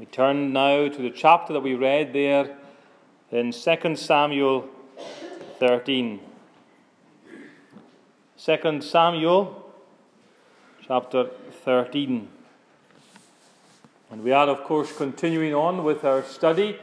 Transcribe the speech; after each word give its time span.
We 0.00 0.06
turn 0.06 0.54
now 0.54 0.88
to 0.88 1.02
the 1.02 1.10
chapter 1.10 1.52
that 1.52 1.60
we 1.60 1.74
read 1.74 2.14
there 2.14 2.56
in 3.30 3.52
2 3.52 3.96
Samuel 3.96 4.66
13. 5.58 6.20
2 8.42 8.80
Samuel 8.80 9.70
chapter 10.86 11.28
13. 11.66 12.28
And 14.10 14.24
we 14.24 14.32
are, 14.32 14.48
of 14.48 14.64
course, 14.64 14.90
continuing 14.90 15.54
on 15.54 15.84
with 15.84 16.02
our 16.02 16.22
study 16.22 16.78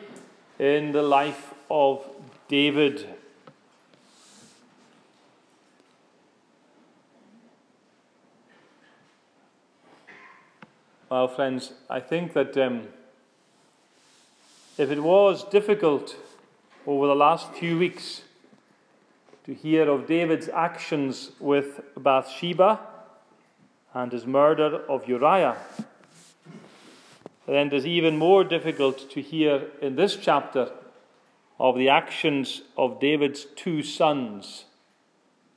in 0.59 0.91
the 0.91 1.01
life 1.01 1.55
of 1.71 2.07
David. 2.47 3.09
Well, 11.09 11.27
friends, 11.27 11.71
I 11.89 11.99
think 11.99 12.33
that 12.33 12.55
um, 12.57 12.89
if 14.77 14.91
it 14.91 15.01
was 15.01 15.43
difficult 15.43 16.15
over 16.85 17.07
the 17.07 17.15
last 17.15 17.51
few 17.53 17.79
weeks 17.79 18.21
to 19.43 19.53
hear 19.53 19.89
of 19.89 20.05
David's 20.05 20.49
actions 20.49 21.31
with 21.39 21.81
Bathsheba 21.97 22.79
and 23.93 24.11
his 24.11 24.27
murder 24.27 24.83
of 24.87 25.07
Uriah, 25.07 25.57
then 27.47 27.67
it 27.67 27.73
is 27.73 27.87
even 27.87 28.17
more 28.17 28.43
difficult 28.43 29.09
to 29.09 29.21
hear 29.21 29.63
in 29.81 29.95
this 29.95 30.15
chapter 30.15 30.69
of 31.59 31.75
the 31.75 31.89
actions 31.89 32.61
of 32.77 32.99
David's 32.99 33.45
two 33.55 33.81
sons, 33.81 34.65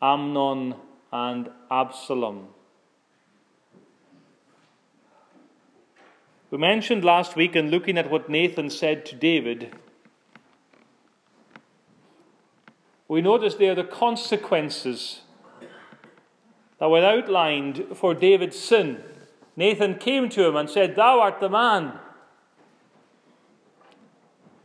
Amnon 0.00 0.76
and 1.12 1.50
Absalom. 1.70 2.48
We 6.50 6.58
mentioned 6.58 7.04
last 7.04 7.36
week 7.36 7.54
in 7.54 7.70
looking 7.70 7.96
at 7.96 8.10
what 8.10 8.28
Nathan 8.28 8.70
said 8.70 9.06
to 9.06 9.14
David, 9.14 9.72
we 13.06 13.20
notice 13.20 13.54
there 13.54 13.74
the 13.76 13.84
consequences 13.84 15.20
that 16.78 16.90
were 16.90 17.04
outlined 17.04 17.86
for 17.94 18.14
David's 18.14 18.58
sin. 18.58 19.00
Nathan 19.54 19.96
came 19.96 20.28
to 20.30 20.46
him 20.46 20.56
and 20.56 20.68
said, 20.68 20.96
Thou 20.96 21.20
art 21.20 21.38
the 21.38 21.48
man. 21.48 21.98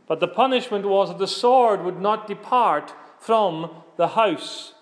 But 0.08 0.20
the 0.20 0.28
punishment 0.28 0.86
was 0.86 1.08
that 1.08 1.18
the 1.18 1.26
sword 1.26 1.84
would 1.84 2.00
not 2.00 2.26
depart 2.26 2.94
from 3.20 3.70
the 3.96 4.08
house 4.08 4.72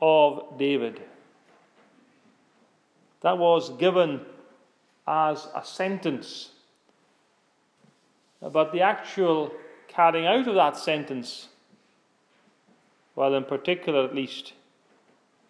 of 0.00 0.58
David. 0.58 1.00
That 3.20 3.38
was 3.38 3.70
given 3.70 4.20
as 5.08 5.48
a 5.54 5.64
sentence. 5.64 6.50
But 8.40 8.72
the 8.72 8.82
actual 8.82 9.52
carrying 9.88 10.26
out 10.26 10.46
of 10.46 10.54
that 10.54 10.76
sentence, 10.76 11.48
well, 13.16 13.34
in 13.34 13.44
particular 13.44 14.04
at 14.04 14.14
least, 14.14 14.52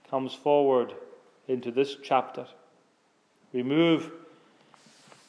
comes 0.08 0.32
forward 0.32 0.94
into 1.48 1.70
this 1.70 1.96
chapter. 2.02 2.46
We 3.52 3.62
move 3.62 4.12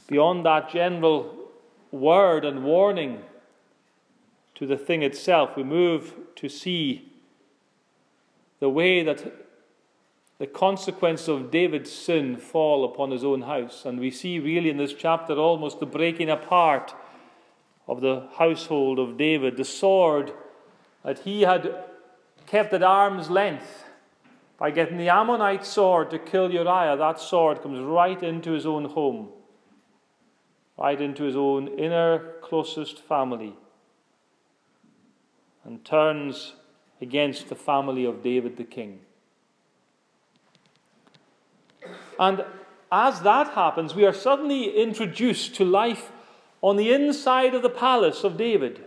beyond 0.08 0.45
that 0.45 0.69
general 0.69 1.36
word 1.91 2.45
and 2.45 2.64
warning 2.64 3.23
to 4.55 4.67
the 4.67 4.77
thing 4.77 5.02
itself. 5.02 5.58
We 5.58 5.64
move 5.64 6.14
to 6.36 6.49
see 6.49 7.11
the 8.59 8.69
way 8.69 9.03
that 9.03 9.48
the 10.40 10.48
consequence 10.48 11.28
of 11.28 11.52
David's 11.52 11.92
sin 11.92 12.38
fall 12.38 12.86
upon 12.86 13.12
his 13.12 13.26
own 13.26 13.42
house. 13.42 13.84
And 13.86 14.00
we 14.00 14.09
see 14.09 14.40
really 14.40 14.70
in 14.70 14.78
this 14.78 14.94
chapter 14.94 15.34
almost 15.34 15.82
the 15.82 15.86
breaking 15.86 16.30
apart 16.30 16.95
of 17.88 18.00
the 18.00 18.30
household 18.38 19.00
of 19.00 19.17
David. 19.17 19.58
The 19.58 19.66
sword 19.66 20.32
that 21.04 21.20
he 21.20 21.42
had 21.42 21.84
kept 22.48 22.73
at 22.73 22.82
arm's 22.82 23.30
length 23.30 23.84
by 24.58 24.72
getting 24.72 24.98
the 24.98 25.10
Ammonite 25.10 25.66
sword 25.66 26.10
to 26.11 26.20
kill 26.20 26.52
Uriah, 26.52 26.95
that 26.98 27.20
sword 27.20 27.61
comes 27.61 27.80
right 27.80 28.22
into 28.23 28.52
his 28.52 28.66
own 28.66 28.86
home, 28.86 29.30
right 30.78 30.99
into 30.99 31.23
his 31.23 31.36
own 31.36 31.67
inner 31.67 32.33
closest 32.42 32.99
family, 32.99 33.55
and 35.64 35.83
turns 35.86 36.54
against 37.02 37.48
the 37.48 37.55
family 37.55 38.05
of 38.05 38.23
David 38.23 38.58
the 38.58 38.66
king. 38.66 38.99
And 42.19 42.43
as 42.91 43.21
that 43.21 43.53
happens, 43.53 43.95
we 43.95 44.05
are 44.05 44.13
suddenly 44.13 44.77
introduced 44.77 45.55
to 45.55 45.65
life 45.65 46.11
on 46.61 46.75
the 46.75 46.91
inside 46.91 47.55
of 47.55 47.61
the 47.61 47.69
palace 47.69 48.25
of 48.25 48.37
David. 48.37 48.83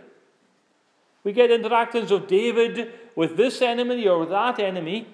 We 1.23 1.33
get 1.33 1.49
interactions 1.49 2.11
of 2.11 2.27
David 2.27 2.93
with 3.15 3.35
this 3.35 3.61
enemy 3.61 4.07
or 4.07 4.19
with 4.19 4.29
that 4.29 4.59
enemy, 4.59 5.07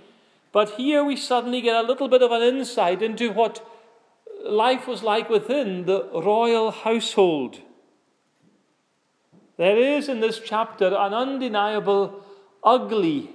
but 0.51 0.71
here 0.71 1.03
we 1.03 1.15
suddenly 1.15 1.61
get 1.61 1.75
a 1.75 1.87
little 1.87 2.09
bit 2.09 2.21
of 2.21 2.31
an 2.31 2.41
insight 2.41 3.01
into 3.01 3.31
what 3.31 3.65
life 4.43 4.87
was 4.87 5.01
like 5.01 5.29
within 5.29 5.85
the 5.85 6.09
royal 6.13 6.71
household. 6.71 7.59
There 9.57 9.77
is 9.77 10.09
in 10.09 10.19
this 10.19 10.41
chapter 10.43 10.87
an 10.87 11.13
undeniable, 11.13 12.23
ugly 12.63 13.29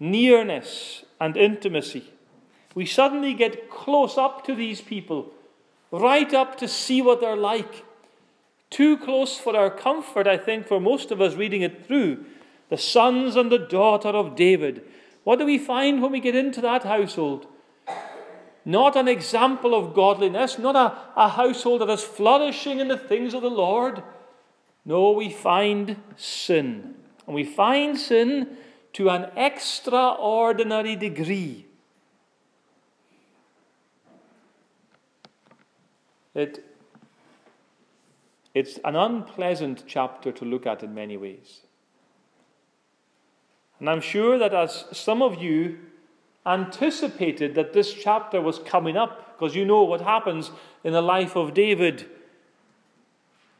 nearness 0.00 1.04
and 1.20 1.36
intimacy 1.36 2.10
we 2.74 2.86
suddenly 2.86 3.34
get 3.34 3.70
close 3.70 4.18
up 4.18 4.44
to 4.46 4.54
these 4.54 4.80
people, 4.80 5.32
right 5.90 6.32
up 6.34 6.56
to 6.58 6.68
see 6.68 7.00
what 7.00 7.20
they're 7.20 7.36
like. 7.36 7.84
Too 8.70 8.96
close 8.98 9.38
for 9.38 9.56
our 9.56 9.70
comfort, 9.70 10.26
I 10.26 10.36
think, 10.36 10.66
for 10.66 10.80
most 10.80 11.10
of 11.10 11.20
us 11.20 11.34
reading 11.34 11.62
it 11.62 11.86
through. 11.86 12.24
The 12.70 12.78
sons 12.78 13.36
and 13.36 13.52
the 13.52 13.58
daughter 13.58 14.08
of 14.08 14.34
David. 14.34 14.82
What 15.22 15.38
do 15.38 15.46
we 15.46 15.58
find 15.58 16.02
when 16.02 16.10
we 16.10 16.20
get 16.20 16.34
into 16.34 16.60
that 16.62 16.82
household? 16.82 17.46
Not 18.64 18.96
an 18.96 19.08
example 19.08 19.74
of 19.74 19.94
godliness, 19.94 20.58
not 20.58 20.74
a, 20.74 21.20
a 21.20 21.28
household 21.28 21.82
that 21.82 21.90
is 21.90 22.02
flourishing 22.02 22.80
in 22.80 22.88
the 22.88 22.96
things 22.96 23.34
of 23.34 23.42
the 23.42 23.50
Lord. 23.50 24.02
No, 24.84 25.12
we 25.12 25.30
find 25.30 25.96
sin. 26.16 26.94
And 27.26 27.34
we 27.34 27.44
find 27.44 27.98
sin 27.98 28.56
to 28.94 29.10
an 29.10 29.30
extraordinary 29.36 30.96
degree. 30.96 31.66
It, 36.34 36.64
it's 38.54 38.78
an 38.84 38.96
unpleasant 38.96 39.84
chapter 39.86 40.32
to 40.32 40.44
look 40.44 40.66
at 40.66 40.82
in 40.82 40.94
many 40.94 41.16
ways. 41.16 41.60
And 43.80 43.88
I'm 43.88 44.00
sure 44.00 44.38
that 44.38 44.54
as 44.54 44.84
some 44.92 45.22
of 45.22 45.42
you 45.42 45.78
anticipated 46.46 47.54
that 47.54 47.72
this 47.72 47.92
chapter 47.92 48.40
was 48.40 48.58
coming 48.58 48.96
up, 48.96 49.38
because 49.38 49.54
you 49.54 49.64
know 49.64 49.82
what 49.82 50.00
happens 50.00 50.50
in 50.82 50.92
the 50.92 51.02
life 51.02 51.36
of 51.36 51.54
David, 51.54 52.06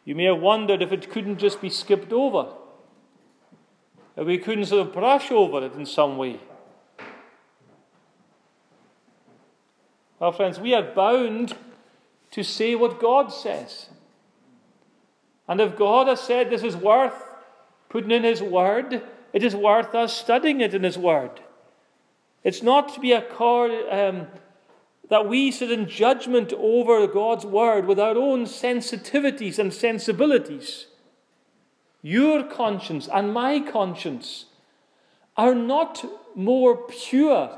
you 0.04 0.14
may 0.14 0.24
have 0.24 0.40
wondered 0.40 0.82
if 0.82 0.92
it 0.92 1.10
couldn't 1.10 1.38
just 1.38 1.60
be 1.60 1.70
skipped 1.70 2.12
over, 2.12 2.48
if 4.16 4.26
we 4.26 4.38
couldn't 4.38 4.66
sort 4.66 4.86
of 4.86 4.92
brush 4.92 5.30
over 5.30 5.64
it 5.64 5.74
in 5.74 5.86
some 5.86 6.16
way. 6.16 6.38
Well, 10.18 10.32
friends, 10.32 10.60
we 10.60 10.74
are 10.74 10.82
bound 10.82 11.56
to 12.34 12.42
say 12.42 12.74
what 12.74 13.00
God 13.00 13.32
says. 13.32 13.88
And 15.46 15.60
if 15.60 15.76
God 15.76 16.08
has 16.08 16.20
said 16.20 16.50
this 16.50 16.64
is 16.64 16.76
worth 16.76 17.14
putting 17.88 18.10
in 18.10 18.24
His 18.24 18.42
Word, 18.42 19.04
it 19.32 19.44
is 19.44 19.54
worth 19.54 19.94
us 19.94 20.12
studying 20.12 20.60
it 20.60 20.74
in 20.74 20.82
His 20.82 20.98
Word. 20.98 21.30
It's 22.42 22.60
not 22.60 22.92
to 22.94 23.00
be 23.00 23.12
a 23.12 23.22
cord, 23.22 23.70
um, 23.88 24.26
that 25.10 25.28
we 25.28 25.52
sit 25.52 25.70
in 25.70 25.88
judgment 25.88 26.52
over 26.54 27.06
God's 27.06 27.46
Word 27.46 27.86
with 27.86 28.00
our 28.00 28.16
own 28.16 28.46
sensitivities 28.46 29.60
and 29.60 29.72
sensibilities. 29.72 30.88
Your 32.02 32.42
conscience 32.42 33.08
and 33.14 33.32
my 33.32 33.60
conscience 33.60 34.46
are 35.36 35.54
not 35.54 36.04
more 36.34 36.76
pure 36.88 37.56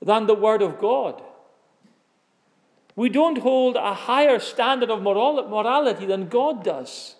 than 0.00 0.26
the 0.26 0.34
Word 0.34 0.62
of 0.62 0.78
God. 0.78 1.22
We 3.00 3.08
don't 3.08 3.38
hold 3.38 3.76
a 3.76 3.94
higher 3.94 4.38
standard 4.38 4.90
of 4.90 5.00
moral- 5.00 5.48
morality 5.48 6.04
than 6.04 6.28
God 6.28 6.62
does. 6.62 7.14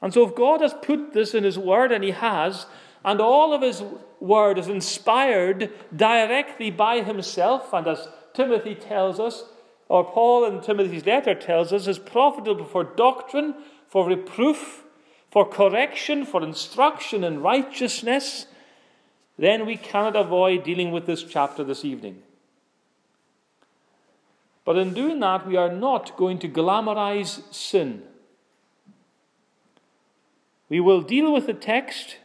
And 0.00 0.14
so, 0.14 0.28
if 0.28 0.36
God 0.36 0.60
has 0.60 0.74
put 0.74 1.12
this 1.12 1.34
in 1.34 1.42
His 1.42 1.58
Word, 1.58 1.90
and 1.90 2.04
He 2.04 2.12
has, 2.12 2.66
and 3.04 3.20
all 3.20 3.52
of 3.52 3.62
His 3.62 3.82
Word 4.20 4.58
is 4.58 4.68
inspired 4.68 5.72
directly 5.94 6.70
by 6.70 7.00
Himself, 7.00 7.72
and 7.72 7.84
as 7.88 8.06
Timothy 8.32 8.76
tells 8.76 9.18
us, 9.18 9.42
or 9.88 10.04
Paul 10.04 10.44
in 10.44 10.60
Timothy's 10.60 11.04
letter 11.04 11.34
tells 11.34 11.72
us, 11.72 11.88
is 11.88 11.98
profitable 11.98 12.64
for 12.64 12.84
doctrine, 12.84 13.56
for 13.88 14.06
reproof, 14.06 14.84
for 15.32 15.44
correction, 15.44 16.24
for 16.24 16.44
instruction 16.44 17.24
in 17.24 17.42
righteousness, 17.42 18.46
then 19.36 19.66
we 19.66 19.76
cannot 19.76 20.14
avoid 20.14 20.62
dealing 20.62 20.92
with 20.92 21.06
this 21.06 21.24
chapter 21.24 21.64
this 21.64 21.84
evening. 21.84 22.22
But 24.64 24.76
in 24.76 24.94
doing 24.94 25.20
that, 25.20 25.46
we 25.46 25.56
are 25.56 25.72
not 25.72 26.16
going 26.16 26.38
to 26.40 26.48
glamorize 26.48 27.42
sin. 27.52 28.02
We 30.68 30.80
will 30.80 31.02
deal 31.02 31.32
with 31.32 31.46
the 31.46 31.54
text. 31.54 32.16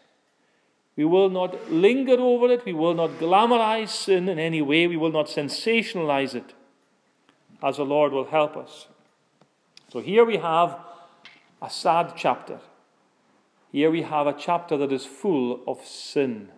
We 0.96 1.06
will 1.06 1.30
not 1.30 1.72
linger 1.72 2.20
over 2.20 2.52
it. 2.52 2.66
We 2.66 2.74
will 2.74 2.94
not 2.94 3.12
glamorize 3.20 3.90
sin 3.90 4.30
in 4.30 4.40
any 4.40 4.62
way. 4.62 4.88
We 4.88 4.98
will 4.98 5.12
not 5.12 5.28
sensationalize 5.28 6.36
it, 6.36 6.54
as 7.64 7.78
the 7.78 7.86
Lord 7.86 8.12
will 8.12 8.26
help 8.26 8.56
us. 8.56 8.88
So 9.92 10.00
here 10.00 10.24
we 10.24 10.38
have 10.38 10.78
a 11.62 11.70
sad 11.70 12.14
chapter. 12.16 12.60
Here 13.72 13.90
we 13.92 14.04
have 14.04 14.28
a 14.28 14.34
chapter 14.34 14.78
that 14.78 14.92
is 14.92 15.06
full 15.06 15.62
of 15.68 15.84
sin. 15.86 16.50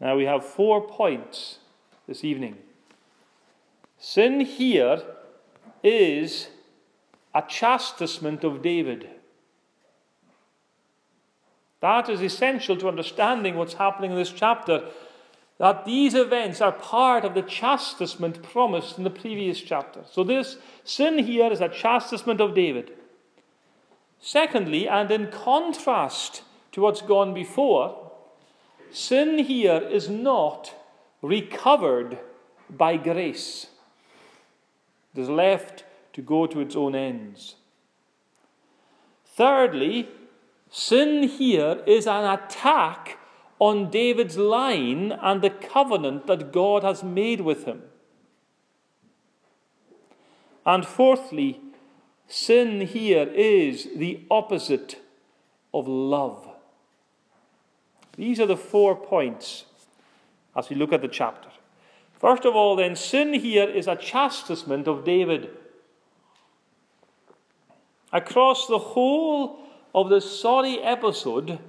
Now 0.00 0.16
we 0.16 0.24
have 0.24 0.44
four 0.44 0.86
points 0.86 1.58
this 2.08 2.24
evening. 2.24 2.56
Sin 3.98 4.40
here 4.40 5.02
is 5.84 6.48
a 7.34 7.42
chastisement 7.42 8.42
of 8.42 8.62
David. 8.62 9.08
That 11.80 12.08
is 12.08 12.22
essential 12.22 12.76
to 12.78 12.88
understanding 12.88 13.54
what's 13.54 13.74
happening 13.74 14.12
in 14.12 14.16
this 14.16 14.32
chapter. 14.32 14.88
That 15.58 15.84
these 15.84 16.14
events 16.14 16.60
are 16.60 16.72
part 16.72 17.24
of 17.24 17.34
the 17.34 17.42
chastisement 17.42 18.42
promised 18.42 18.96
in 18.96 19.04
the 19.04 19.10
previous 19.10 19.60
chapter. 19.60 20.00
So, 20.10 20.24
this 20.24 20.56
sin 20.84 21.18
here 21.18 21.52
is 21.52 21.60
a 21.60 21.68
chastisement 21.68 22.40
of 22.40 22.54
David. 22.54 22.92
Secondly, 24.20 24.88
and 24.88 25.10
in 25.10 25.30
contrast 25.30 26.42
to 26.72 26.80
what's 26.80 27.02
gone 27.02 27.34
before, 27.34 28.12
sin 28.90 29.38
here 29.40 29.78
is 29.78 30.08
not 30.08 30.74
recovered 31.22 32.18
by 32.70 32.96
grace. 32.96 33.68
It 35.14 35.20
is 35.20 35.28
left 35.28 35.84
to 36.12 36.22
go 36.22 36.46
to 36.46 36.60
its 36.60 36.76
own 36.76 36.94
ends. 36.94 37.56
Thirdly, 39.24 40.08
sin 40.70 41.28
here 41.28 41.82
is 41.86 42.06
an 42.06 42.24
attack 42.24 43.18
on 43.58 43.90
David's 43.90 44.36
line 44.36 45.12
and 45.12 45.42
the 45.42 45.50
covenant 45.50 46.26
that 46.26 46.52
God 46.52 46.82
has 46.82 47.02
made 47.02 47.40
with 47.40 47.64
him. 47.64 47.82
And 50.64 50.86
fourthly, 50.86 51.60
sin 52.26 52.82
here 52.82 53.28
is 53.34 53.88
the 53.96 54.20
opposite 54.30 55.00
of 55.72 55.88
love. 55.88 56.48
These 58.16 58.40
are 58.40 58.46
the 58.46 58.56
four 58.56 58.94
points 58.94 59.64
as 60.58 60.68
we 60.68 60.74
look 60.74 60.92
at 60.92 61.00
the 61.00 61.08
chapter. 61.08 61.48
First 62.18 62.44
of 62.44 62.56
all, 62.56 62.74
then, 62.74 62.96
sin 62.96 63.32
here 63.32 63.68
is 63.68 63.86
a 63.86 63.94
chastisement 63.94 64.88
of 64.88 65.04
David. 65.04 65.50
Across 68.12 68.66
the 68.66 68.78
whole 68.78 69.60
of 69.94 70.08
the 70.08 70.20
sorry 70.20 70.80
episode, 70.80 71.60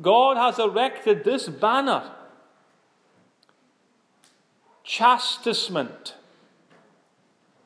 God 0.00 0.36
has 0.36 0.60
erected 0.60 1.24
this 1.24 1.48
banner 1.48 2.12
chastisement, 4.84 6.14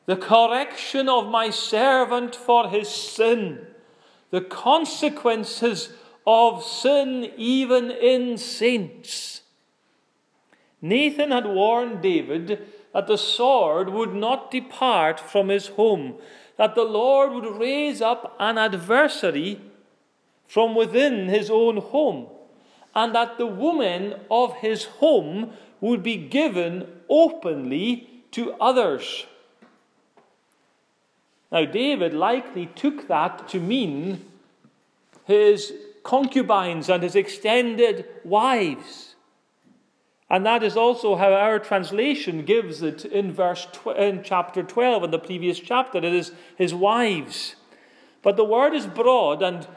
the 0.07 0.15
correction 0.15 1.07
of 1.07 1.27
my 1.27 1.51
servant 1.51 2.35
for 2.35 2.69
his 2.69 2.89
sin, 2.89 3.67
the 4.31 4.41
consequences 4.41 5.91
of 6.25 6.63
sin 6.63 7.31
even 7.37 7.91
in 7.91 8.37
saints. 8.37 9.43
Nathan 10.81 11.31
had 11.31 11.45
warned 11.45 12.01
David 12.01 12.67
that 12.93 13.07
the 13.07 13.17
sword 13.17 13.89
would 13.89 14.13
not 14.13 14.51
depart 14.51 15.19
from 15.19 15.49
his 15.49 15.67
home, 15.67 16.15
that 16.57 16.75
the 16.75 16.83
Lord 16.83 17.33
would 17.33 17.59
raise 17.59 18.01
up 18.01 18.35
an 18.39 18.57
adversary 18.57 19.59
from 20.47 20.75
within 20.75 21.27
his 21.27 21.49
own 21.49 21.77
home, 21.77 22.27
and 22.95 23.13
that 23.13 23.37
the 23.37 23.45
woman 23.45 24.15
of 24.31 24.55
his 24.55 24.85
home 24.85 25.53
would 25.79 26.01
be 26.01 26.17
given 26.17 26.87
openly 27.09 28.09
to 28.31 28.53
others. 28.53 29.25
Now, 31.51 31.65
David 31.65 32.13
likely 32.13 32.67
took 32.67 33.07
that 33.07 33.47
to 33.49 33.59
mean 33.59 34.25
his 35.25 35.73
concubines 36.03 36.89
and 36.89 37.03
his 37.03 37.15
extended 37.15 38.05
wives. 38.23 39.08
And 40.29 40.45
that 40.45 40.61
is 40.61 40.77
also 40.77 41.15
how 41.15 41.33
our 41.33 41.57
translation 41.57 42.45
gives 42.45 42.83
it 42.83 43.03
in 43.03 43.31
verse 43.31 43.67
tw- 43.71 43.97
in 43.97 44.21
chapter 44.23 44.61
12 44.61 45.05
in 45.05 45.11
the 45.11 45.19
previous 45.19 45.59
chapter. 45.59 45.97
It 45.97 46.03
is 46.03 46.31
his 46.55 46.73
wives. 46.73 47.55
But 48.21 48.37
the 48.37 48.45
word 48.45 48.73
is 48.73 48.85
broad 48.85 49.41
and 49.41 49.67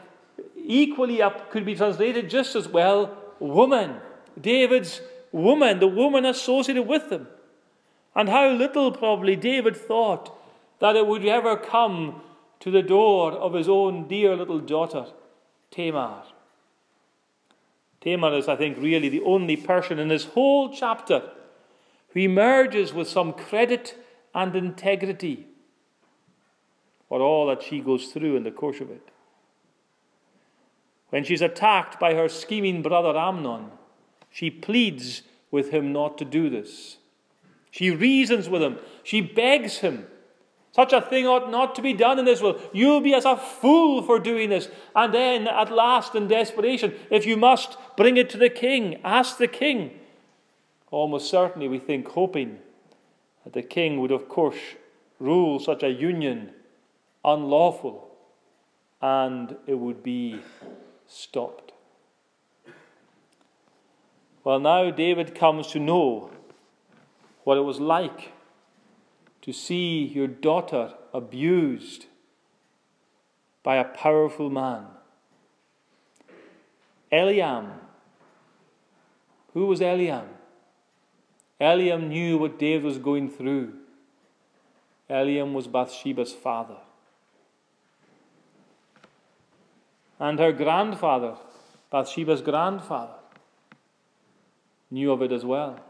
equally 0.56 1.22
up 1.22 1.50
could 1.50 1.64
be 1.64 1.74
translated 1.74 2.28
just 2.28 2.54
as 2.54 2.68
well 2.68 3.16
woman. 3.38 3.96
David's 4.38 5.00
woman, 5.30 5.80
the 5.80 5.88
woman 5.88 6.26
associated 6.26 6.82
with 6.82 7.10
him. 7.10 7.28
And 8.14 8.28
how 8.28 8.50
little 8.50 8.92
probably 8.92 9.36
David 9.36 9.76
thought 9.76 10.36
that 10.80 10.96
it 10.96 11.06
would 11.06 11.24
ever 11.24 11.56
come 11.56 12.20
to 12.60 12.70
the 12.70 12.82
door 12.82 13.32
of 13.32 13.54
his 13.54 13.68
own 13.68 14.06
dear 14.06 14.36
little 14.36 14.60
daughter, 14.60 15.06
Tamar. 15.70 16.24
Tamar 18.02 18.34
is, 18.34 18.48
I 18.48 18.56
think, 18.56 18.78
really 18.78 19.08
the 19.08 19.22
only 19.22 19.56
person 19.56 19.98
in 19.98 20.08
this 20.08 20.24
whole 20.24 20.74
chapter 20.74 21.30
who 22.08 22.20
emerges 22.20 22.92
with 22.92 23.08
some 23.08 23.32
credit 23.32 23.96
and 24.34 24.54
integrity 24.56 25.46
for 27.08 27.20
all 27.20 27.46
that 27.46 27.62
she 27.62 27.80
goes 27.80 28.06
through 28.06 28.36
in 28.36 28.42
the 28.42 28.50
course 28.50 28.80
of 28.80 28.90
it. 28.90 29.08
When 31.10 31.24
she's 31.24 31.42
attacked 31.42 32.00
by 32.00 32.14
her 32.14 32.28
scheming 32.28 32.82
brother 32.82 33.16
Amnon, 33.16 33.70
she 34.30 34.50
pleads 34.50 35.22
with 35.50 35.70
him 35.70 35.92
not 35.92 36.16
to 36.18 36.24
do 36.24 36.48
this. 36.48 36.96
She 37.70 37.90
reasons 37.90 38.48
with 38.48 38.62
him. 38.62 38.78
She 39.02 39.20
begs 39.20 39.78
him 39.78 40.06
such 40.72 40.94
a 40.94 41.02
thing 41.02 41.26
ought 41.26 41.50
not 41.50 41.74
to 41.74 41.82
be 41.82 41.92
done 41.92 42.18
in 42.18 42.24
world. 42.40 42.60
You'll 42.72 43.02
be 43.02 43.14
as 43.14 43.26
a 43.26 43.36
fool 43.36 44.02
for 44.02 44.18
doing 44.18 44.48
this. 44.48 44.68
And 44.96 45.12
then, 45.12 45.46
at 45.46 45.70
last, 45.70 46.14
in 46.14 46.28
desperation, 46.28 46.94
if 47.10 47.26
you 47.26 47.36
must, 47.36 47.76
bring 47.96 48.16
it 48.16 48.30
to 48.30 48.38
the 48.38 48.48
king. 48.48 48.98
Ask 49.04 49.36
the 49.36 49.48
king. 49.48 50.00
Almost 50.90 51.30
certainly, 51.30 51.68
we 51.68 51.78
think, 51.78 52.08
hoping 52.08 52.58
that 53.44 53.52
the 53.52 53.62
king 53.62 54.00
would, 54.00 54.10
of 54.10 54.30
course, 54.30 54.56
rule 55.20 55.60
such 55.60 55.82
a 55.82 55.90
union 55.90 56.52
unlawful 57.24 58.08
and 59.00 59.56
it 59.66 59.74
would 59.74 60.02
be 60.02 60.40
stopped. 61.06 61.72
Well, 64.44 64.58
now 64.58 64.90
David 64.90 65.34
comes 65.34 65.68
to 65.68 65.78
know 65.78 66.30
what 67.44 67.58
it 67.58 67.62
was 67.62 67.78
like 67.78 68.31
to 69.42 69.52
see 69.52 70.04
your 70.04 70.28
daughter 70.28 70.94
abused 71.12 72.06
by 73.62 73.76
a 73.76 73.84
powerful 73.84 74.48
man. 74.48 74.86
Eliam. 77.12 77.72
Who 79.52 79.66
was 79.66 79.80
Eliam? 79.80 80.26
Eliam 81.60 82.08
knew 82.08 82.38
what 82.38 82.58
David 82.58 82.84
was 82.84 82.98
going 82.98 83.28
through. 83.28 83.74
Eliam 85.10 85.52
was 85.52 85.66
Bathsheba's 85.66 86.32
father. 86.32 86.78
And 90.18 90.38
her 90.38 90.52
grandfather, 90.52 91.34
Bathsheba's 91.90 92.42
grandfather, 92.42 93.14
knew 94.90 95.10
of 95.10 95.20
it 95.20 95.32
as 95.32 95.44
well. 95.44 95.80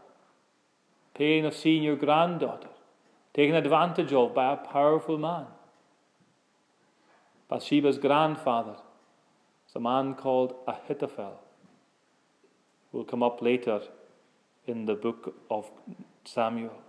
Pain 1.13 1.45
of 1.45 1.55
seeing 1.55 1.83
your 1.83 1.95
granddaughter 1.95 2.72
taken 3.33 3.55
advantage 3.55 4.13
of 4.13 4.33
by 4.33 4.53
a 4.53 4.57
powerful 4.57 5.17
man. 5.17 5.45
Bathsheba's 7.49 7.97
grandfather 7.97 8.75
is 9.67 9.75
a 9.75 9.79
man 9.79 10.15
called 10.15 10.55
Ahithophel, 10.67 11.39
who 12.91 12.99
will 12.99 13.05
come 13.05 13.23
up 13.23 13.41
later 13.41 13.81
in 14.67 14.85
the 14.85 14.95
book 14.95 15.35
of 15.49 15.69
Samuel. 16.25 16.81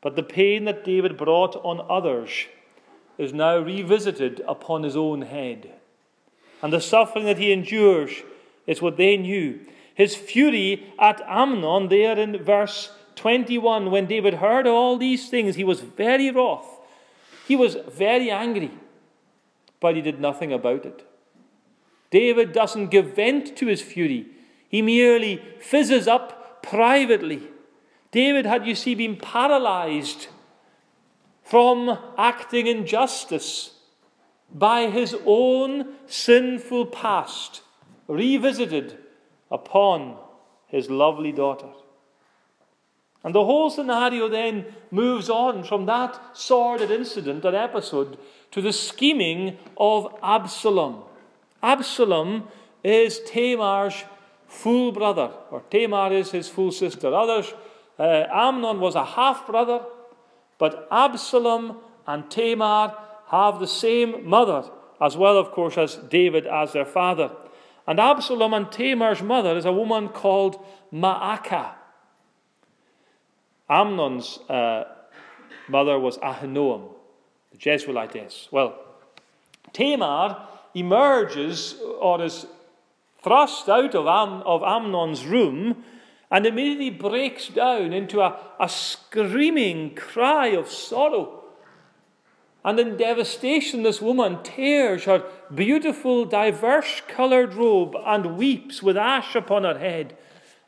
But 0.00 0.16
the 0.16 0.22
pain 0.22 0.64
that 0.64 0.84
David 0.84 1.16
brought 1.16 1.56
on 1.56 1.84
others 1.88 2.46
is 3.16 3.32
now 3.32 3.58
revisited 3.58 4.40
upon 4.46 4.84
his 4.84 4.96
own 4.96 5.22
head. 5.22 5.72
And 6.62 6.72
the 6.72 6.80
suffering 6.80 7.24
that 7.24 7.38
he 7.38 7.52
endures 7.52 8.12
is 8.66 8.80
what 8.80 8.96
they 8.96 9.16
knew. 9.16 9.60
His 9.94 10.14
fury 10.14 10.92
at 11.00 11.20
Amnon, 11.26 11.88
there 11.88 12.16
in 12.16 12.44
verse 12.44 12.92
21, 13.18 13.90
when 13.90 14.06
David 14.06 14.34
heard 14.34 14.66
all 14.66 14.96
these 14.96 15.28
things, 15.28 15.56
he 15.56 15.64
was 15.64 15.80
very 15.80 16.30
wroth. 16.30 16.66
He 17.46 17.56
was 17.56 17.76
very 17.88 18.30
angry, 18.30 18.70
but 19.80 19.96
he 19.96 20.02
did 20.02 20.20
nothing 20.20 20.52
about 20.52 20.86
it. 20.86 21.04
David 22.10 22.52
doesn't 22.52 22.88
give 22.88 23.16
vent 23.16 23.56
to 23.56 23.66
his 23.66 23.82
fury, 23.82 24.26
he 24.68 24.82
merely 24.82 25.42
fizzes 25.60 26.06
up 26.06 26.62
privately. 26.62 27.42
David 28.10 28.46
had, 28.46 28.66
you 28.66 28.74
see, 28.74 28.94
been 28.94 29.16
paralyzed 29.16 30.28
from 31.42 31.98
acting 32.16 32.66
in 32.66 32.86
justice 32.86 33.72
by 34.52 34.88
his 34.90 35.16
own 35.26 35.94
sinful 36.06 36.86
past, 36.86 37.62
revisited 38.06 38.98
upon 39.50 40.16
his 40.66 40.90
lovely 40.90 41.32
daughter. 41.32 41.68
And 43.24 43.34
the 43.34 43.44
whole 43.44 43.70
scenario 43.70 44.28
then 44.28 44.64
moves 44.90 45.28
on 45.28 45.64
from 45.64 45.86
that 45.86 46.36
sordid 46.36 46.90
incident, 46.90 47.42
that 47.42 47.54
episode, 47.54 48.16
to 48.52 48.60
the 48.60 48.72
scheming 48.72 49.58
of 49.76 50.14
Absalom. 50.22 51.02
Absalom 51.62 52.48
is 52.84 53.20
Tamar's 53.26 54.04
full 54.46 54.92
brother, 54.92 55.30
or 55.50 55.62
Tamar 55.70 56.12
is 56.12 56.30
his 56.30 56.48
full 56.48 56.72
sister. 56.72 57.12
Others, 57.14 57.52
uh, 57.98 58.24
Amnon 58.32 58.80
was 58.80 58.94
a 58.94 59.04
half 59.04 59.46
brother, 59.46 59.84
but 60.58 60.88
Absalom 60.90 61.78
and 62.06 62.30
Tamar 62.30 62.94
have 63.28 63.60
the 63.60 63.66
same 63.66 64.26
mother, 64.26 64.64
as 65.00 65.16
well, 65.16 65.36
of 65.36 65.50
course, 65.50 65.76
as 65.76 65.96
David 65.96 66.46
as 66.46 66.72
their 66.72 66.86
father. 66.86 67.30
And 67.86 68.00
Absalom 68.00 68.54
and 68.54 68.70
Tamar's 68.70 69.22
mother 69.22 69.56
is 69.56 69.64
a 69.64 69.72
woman 69.72 70.08
called 70.08 70.64
Maacah. 70.92 71.72
Amnon's 73.68 74.38
uh, 74.48 74.84
mother 75.68 75.98
was 75.98 76.18
Ahinoam, 76.18 76.88
the 77.52 77.58
Jezreelitess. 77.58 78.50
Well, 78.50 78.78
Tamar 79.72 80.46
emerges 80.74 81.76
or 82.00 82.22
is 82.22 82.46
thrust 83.22 83.68
out 83.68 83.94
of, 83.94 84.06
Am- 84.06 84.42
of 84.42 84.62
Amnon's 84.62 85.26
room 85.26 85.84
and 86.30 86.46
immediately 86.46 86.90
breaks 86.90 87.48
down 87.48 87.92
into 87.92 88.20
a, 88.20 88.38
a 88.60 88.68
screaming 88.68 89.94
cry 89.94 90.48
of 90.48 90.68
sorrow. 90.68 91.44
And 92.64 92.78
in 92.78 92.96
devastation, 92.96 93.82
this 93.82 94.02
woman 94.02 94.42
tears 94.42 95.04
her 95.04 95.24
beautiful, 95.54 96.24
diverse 96.24 97.02
coloured 97.08 97.54
robe 97.54 97.94
and 98.04 98.36
weeps 98.36 98.82
with 98.82 98.96
ash 98.96 99.34
upon 99.34 99.64
her 99.64 99.78
head. 99.78 100.16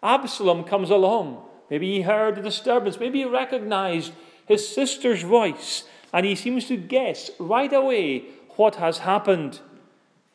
Absalom 0.02 0.64
comes 0.64 0.88
along. 0.88 1.46
Maybe 1.70 1.92
he 1.92 2.02
heard 2.02 2.34
the 2.34 2.42
disturbance. 2.42 2.98
Maybe 2.98 3.20
he 3.20 3.24
recognized 3.24 4.12
his 4.46 4.68
sister's 4.68 5.22
voice. 5.22 5.84
And 6.12 6.26
he 6.26 6.34
seems 6.34 6.66
to 6.66 6.76
guess 6.76 7.30
right 7.38 7.72
away 7.72 8.24
what 8.56 8.76
has 8.76 8.98
happened. 8.98 9.60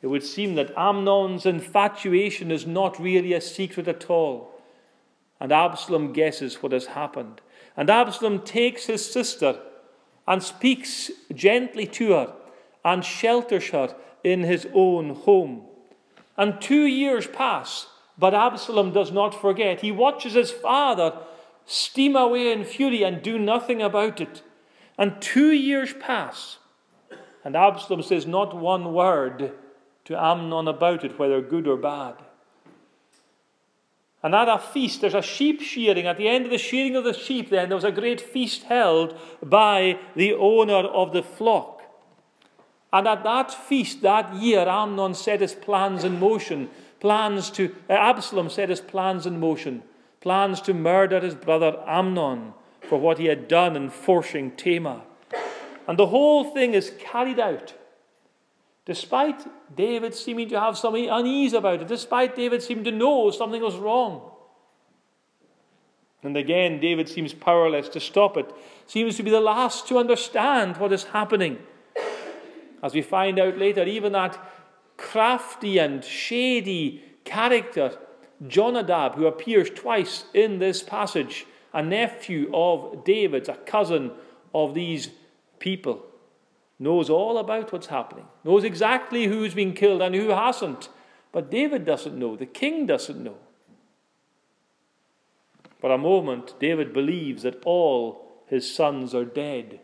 It 0.01 0.07
would 0.07 0.23
seem 0.23 0.55
that 0.55 0.73
Amnon's 0.77 1.45
infatuation 1.45 2.49
is 2.51 2.65
not 2.65 2.99
really 2.99 3.33
a 3.33 3.41
secret 3.41 3.87
at 3.87 4.09
all. 4.09 4.53
And 5.39 5.51
Absalom 5.51 6.13
guesses 6.13 6.63
what 6.63 6.71
has 6.71 6.85
happened. 6.87 7.41
And 7.75 7.89
Absalom 7.89 8.41
takes 8.41 8.85
his 8.85 9.05
sister 9.05 9.59
and 10.25 10.41
speaks 10.41 11.11
gently 11.33 11.85
to 11.87 12.13
her 12.13 12.33
and 12.85 13.03
shelters 13.03 13.69
her 13.69 13.93
in 14.23 14.43
his 14.43 14.67
own 14.73 15.09
home. 15.09 15.63
And 16.37 16.61
two 16.61 16.85
years 16.85 17.27
pass, 17.27 17.87
but 18.17 18.33
Absalom 18.33 18.91
does 18.91 19.11
not 19.11 19.39
forget. 19.39 19.81
He 19.81 19.91
watches 19.91 20.33
his 20.33 20.51
father 20.51 21.17
steam 21.65 22.15
away 22.15 22.51
in 22.51 22.63
fury 22.63 23.03
and 23.03 23.21
do 23.21 23.37
nothing 23.37 23.81
about 23.81 24.21
it. 24.21 24.43
And 24.97 25.21
two 25.21 25.51
years 25.51 25.93
pass, 25.93 26.57
and 27.43 27.55
Absalom 27.55 28.01
says 28.01 28.25
not 28.25 28.55
one 28.55 28.93
word 28.93 29.51
to 30.05 30.23
Amnon 30.23 30.67
about 30.67 31.03
it, 31.03 31.19
whether 31.19 31.41
good 31.41 31.67
or 31.67 31.77
bad. 31.77 32.15
And 34.23 34.33
at 34.33 34.49
a 34.49 34.57
feast, 34.57 35.01
there's 35.01 35.13
a 35.13 35.21
sheep 35.21 35.61
shearing. 35.61 36.07
At 36.07 36.17
the 36.17 36.27
end 36.27 36.45
of 36.45 36.51
the 36.51 36.57
shearing 36.57 36.95
of 36.95 37.03
the 37.03 37.13
sheep, 37.13 37.51
then, 37.51 37.69
there 37.69 37.75
was 37.75 37.83
a 37.83 37.91
great 37.91 38.19
feast 38.19 38.63
held 38.63 39.15
by 39.43 39.99
the 40.15 40.33
owner 40.33 40.87
of 40.87 41.13
the 41.13 41.21
flock. 41.21 41.83
And 42.91 43.07
at 43.07 43.23
that 43.23 43.51
feast 43.51 44.01
that 44.01 44.33
year, 44.33 44.67
Amnon 44.67 45.13
set 45.13 45.41
his 45.41 45.53
plans 45.53 46.03
in 46.03 46.19
motion. 46.19 46.69
Plans 46.99 47.49
to, 47.51 47.75
uh, 47.89 47.93
Absalom 47.93 48.49
set 48.49 48.69
his 48.69 48.81
plans 48.81 49.25
in 49.25 49.39
motion. 49.39 49.83
Plans 50.21 50.61
to 50.61 50.73
murder 50.73 51.19
his 51.19 51.35
brother 51.35 51.83
Amnon 51.85 52.53
for 52.81 52.99
what 52.99 53.17
he 53.17 53.25
had 53.25 53.47
done 53.47 53.75
in 53.75 53.89
forcing 53.89 54.51
Tamar. 54.51 55.01
And 55.87 55.99
the 55.99 56.07
whole 56.07 56.43
thing 56.43 56.73
is 56.73 56.91
carried 56.99 57.39
out 57.39 57.73
Despite 58.85 59.75
David 59.75 60.13
seeming 60.13 60.47
to 60.49 60.59
have 60.59 60.77
some 60.77 60.93
unease 60.95 61.53
about 61.53 61.81
it, 61.81 61.87
despite 61.87 62.35
David 62.35 62.61
seeming 62.61 62.83
to 62.83 62.91
know 62.91 63.31
something 63.31 63.61
was 63.61 63.77
wrong. 63.77 64.31
And 66.21 66.37
again, 66.37 66.79
David 66.79 67.09
seems 67.09 67.33
powerless 67.33 67.89
to 67.89 67.99
stop 67.99 68.37
it, 68.37 68.51
seems 68.85 69.17
to 69.17 69.23
be 69.23 69.31
the 69.31 69.41
last 69.41 69.87
to 69.87 69.97
understand 69.97 70.77
what 70.77 70.93
is 70.93 71.05
happening. 71.05 71.57
As 72.83 72.93
we 72.93 73.01
find 73.01 73.39
out 73.39 73.57
later, 73.57 73.83
even 73.83 74.11
that 74.11 74.37
crafty 74.97 75.77
and 75.77 76.03
shady 76.03 77.03
character, 77.23 77.97
Jonadab, 78.47 79.15
who 79.15 79.27
appears 79.27 79.69
twice 79.69 80.25
in 80.33 80.59
this 80.59 80.83
passage, 80.83 81.45
a 81.73 81.81
nephew 81.81 82.49
of 82.53 83.03
David's, 83.03 83.49
a 83.49 83.55
cousin 83.55 84.11
of 84.53 84.73
these 84.73 85.09
people 85.59 86.05
knows 86.79 87.09
all 87.09 87.37
about 87.37 87.71
what's 87.71 87.87
happening, 87.87 88.25
knows 88.43 88.63
exactly 88.63 89.25
who's 89.25 89.53
been 89.53 89.73
killed 89.73 90.01
and 90.01 90.13
who 90.15 90.29
hasn't. 90.29 90.89
But 91.31 91.51
David 91.51 91.85
doesn't 91.85 92.17
know, 92.17 92.35
the 92.35 92.45
king 92.45 92.85
doesn't 92.85 93.23
know. 93.23 93.37
For 95.79 95.91
a 95.91 95.97
moment, 95.97 96.55
David 96.59 96.93
believes 96.93 97.43
that 97.43 97.61
all 97.65 98.43
his 98.47 98.73
sons 98.73 99.13
are 99.13 99.25
dead, 99.25 99.79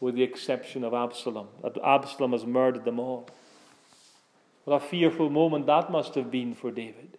with 0.00 0.14
the 0.14 0.22
exception 0.22 0.84
of 0.84 0.94
Absalom, 0.94 1.48
that 1.62 1.76
Absalom 1.84 2.32
has 2.32 2.46
murdered 2.46 2.84
them 2.84 2.98
all. 2.98 3.28
What 4.64 4.82
a 4.82 4.86
fearful 4.86 5.30
moment 5.30 5.66
that 5.66 5.90
must 5.90 6.14
have 6.14 6.30
been 6.30 6.54
for 6.54 6.70
David. 6.70 7.18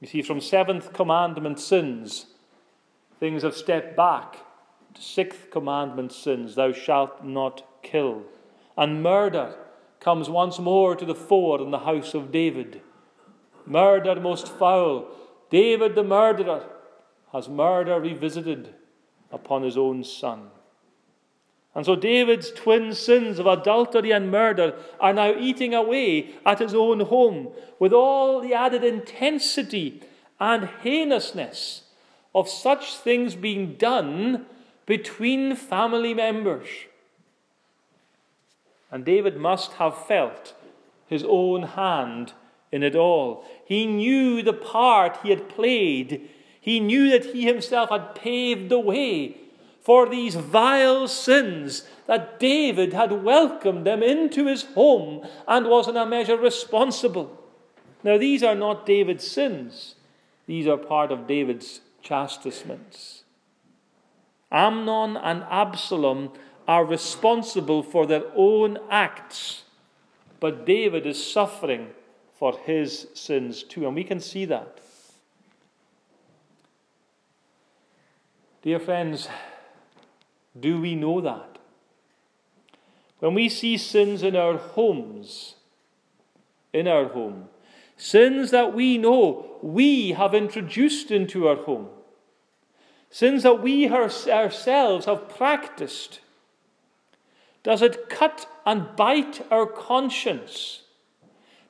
You 0.00 0.08
see, 0.08 0.22
from 0.22 0.40
seventh 0.40 0.92
commandment 0.92 1.58
sins, 1.58 2.26
things 3.18 3.42
have 3.42 3.56
stepped 3.56 3.96
back 3.96 4.36
to 4.94 5.02
sixth 5.02 5.50
commandment 5.50 6.12
sins, 6.12 6.54
thou 6.54 6.72
shalt 6.72 7.24
not 7.24 7.64
kill. 7.82 8.22
And 8.76 9.02
murder 9.02 9.56
comes 10.00 10.28
once 10.28 10.58
more 10.58 10.94
to 10.94 11.04
the 11.04 11.14
fore 11.14 11.60
in 11.60 11.70
the 11.70 11.80
house 11.80 12.14
of 12.14 12.30
David. 12.30 12.82
Murder 13.66 14.20
most 14.20 14.48
foul. 14.48 15.08
David 15.50 15.94
the 15.94 16.04
murderer 16.04 16.66
has 17.32 17.48
murder 17.48 17.98
revisited 17.98 18.74
upon 19.32 19.62
his 19.62 19.76
own 19.76 20.04
son. 20.04 20.50
And 21.74 21.84
so 21.84 21.96
David's 21.96 22.52
twin 22.52 22.94
sins 22.94 23.38
of 23.38 23.46
adultery 23.46 24.12
and 24.12 24.30
murder 24.30 24.74
are 25.00 25.12
now 25.12 25.34
eating 25.36 25.74
away 25.74 26.30
at 26.46 26.60
his 26.60 26.74
own 26.74 27.00
home 27.00 27.48
with 27.80 27.92
all 27.92 28.40
the 28.40 28.54
added 28.54 28.84
intensity 28.84 30.00
and 30.38 30.68
heinousness 30.82 31.82
of 32.34 32.48
such 32.48 32.96
things 32.96 33.34
being 33.34 33.74
done 33.74 34.46
between 34.86 35.56
family 35.56 36.14
members. 36.14 36.68
And 38.90 39.04
David 39.04 39.36
must 39.36 39.72
have 39.74 40.06
felt 40.06 40.54
his 41.08 41.24
own 41.26 41.62
hand 41.62 42.34
in 42.70 42.84
it 42.84 42.94
all. 42.94 43.44
He 43.66 43.86
knew 43.86 44.42
the 44.42 44.52
part 44.52 45.18
he 45.22 45.30
had 45.30 45.48
played. 45.48 46.28
He 46.60 46.78
knew 46.78 47.10
that 47.10 47.24
he 47.26 47.44
himself 47.44 47.90
had 47.90 48.14
paved 48.14 48.68
the 48.68 48.78
way 48.78 49.36
for 49.84 50.08
these 50.08 50.34
vile 50.34 51.06
sins, 51.06 51.86
that 52.06 52.40
David 52.40 52.94
had 52.94 53.22
welcomed 53.22 53.86
them 53.86 54.02
into 54.02 54.46
his 54.46 54.62
home 54.62 55.26
and 55.46 55.66
was 55.66 55.86
in 55.86 55.96
a 55.96 56.06
measure 56.06 56.38
responsible. 56.38 57.38
Now, 58.02 58.16
these 58.16 58.42
are 58.42 58.54
not 58.54 58.86
David's 58.86 59.30
sins, 59.30 59.96
these 60.46 60.66
are 60.66 60.78
part 60.78 61.12
of 61.12 61.26
David's 61.26 61.82
chastisements. 62.02 63.24
Amnon 64.50 65.18
and 65.18 65.44
Absalom 65.50 66.32
are 66.66 66.86
responsible 66.86 67.82
for 67.82 68.06
their 68.06 68.24
own 68.34 68.78
acts, 68.90 69.64
but 70.40 70.64
David 70.64 71.04
is 71.06 71.30
suffering 71.30 71.88
for 72.38 72.58
his 72.64 73.06
sins 73.12 73.62
too, 73.62 73.86
and 73.86 73.94
we 73.94 74.04
can 74.04 74.20
see 74.20 74.46
that. 74.46 74.80
Dear 78.62 78.80
friends, 78.80 79.28
do 80.58 80.80
we 80.80 80.94
know 80.94 81.20
that? 81.20 81.58
When 83.18 83.34
we 83.34 83.48
see 83.48 83.76
sins 83.76 84.22
in 84.22 84.36
our 84.36 84.56
homes, 84.56 85.54
in 86.72 86.86
our 86.86 87.08
home, 87.08 87.48
sins 87.96 88.50
that 88.50 88.74
we 88.74 88.98
know 88.98 89.58
we 89.62 90.12
have 90.12 90.34
introduced 90.34 91.10
into 91.10 91.48
our 91.48 91.56
home, 91.56 91.88
sins 93.10 93.42
that 93.44 93.62
we 93.62 93.88
ourselves 93.88 95.06
have 95.06 95.28
practiced? 95.28 96.20
Does 97.62 97.80
it 97.80 98.08
cut 98.08 98.46
and 98.66 98.94
bite 98.96 99.46
our 99.50 99.66
conscience 99.66 100.82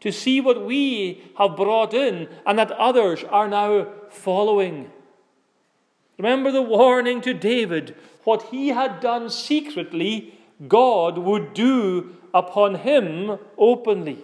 to 0.05 0.13
see 0.13 0.39
what 0.39 0.67
we 0.67 1.25
have 1.39 1.57
brought 1.57 1.95
in 1.95 2.29
and 2.45 2.59
that 2.59 2.71
others 2.73 3.25
are 3.25 3.49
now 3.49 3.87
following. 4.11 4.91
Remember 6.19 6.53
the 6.53 6.61
warning 6.61 7.23
to 7.23 7.33
David 7.33 7.97
what 8.25 8.45
he 8.45 8.69
had 8.69 9.01
done 9.01 9.31
secretly, 9.31 10.39
God 10.67 11.19
would 11.19 11.55
do 11.55 12.17
upon 12.33 12.77
him 12.77 13.39
openly. 13.57 14.19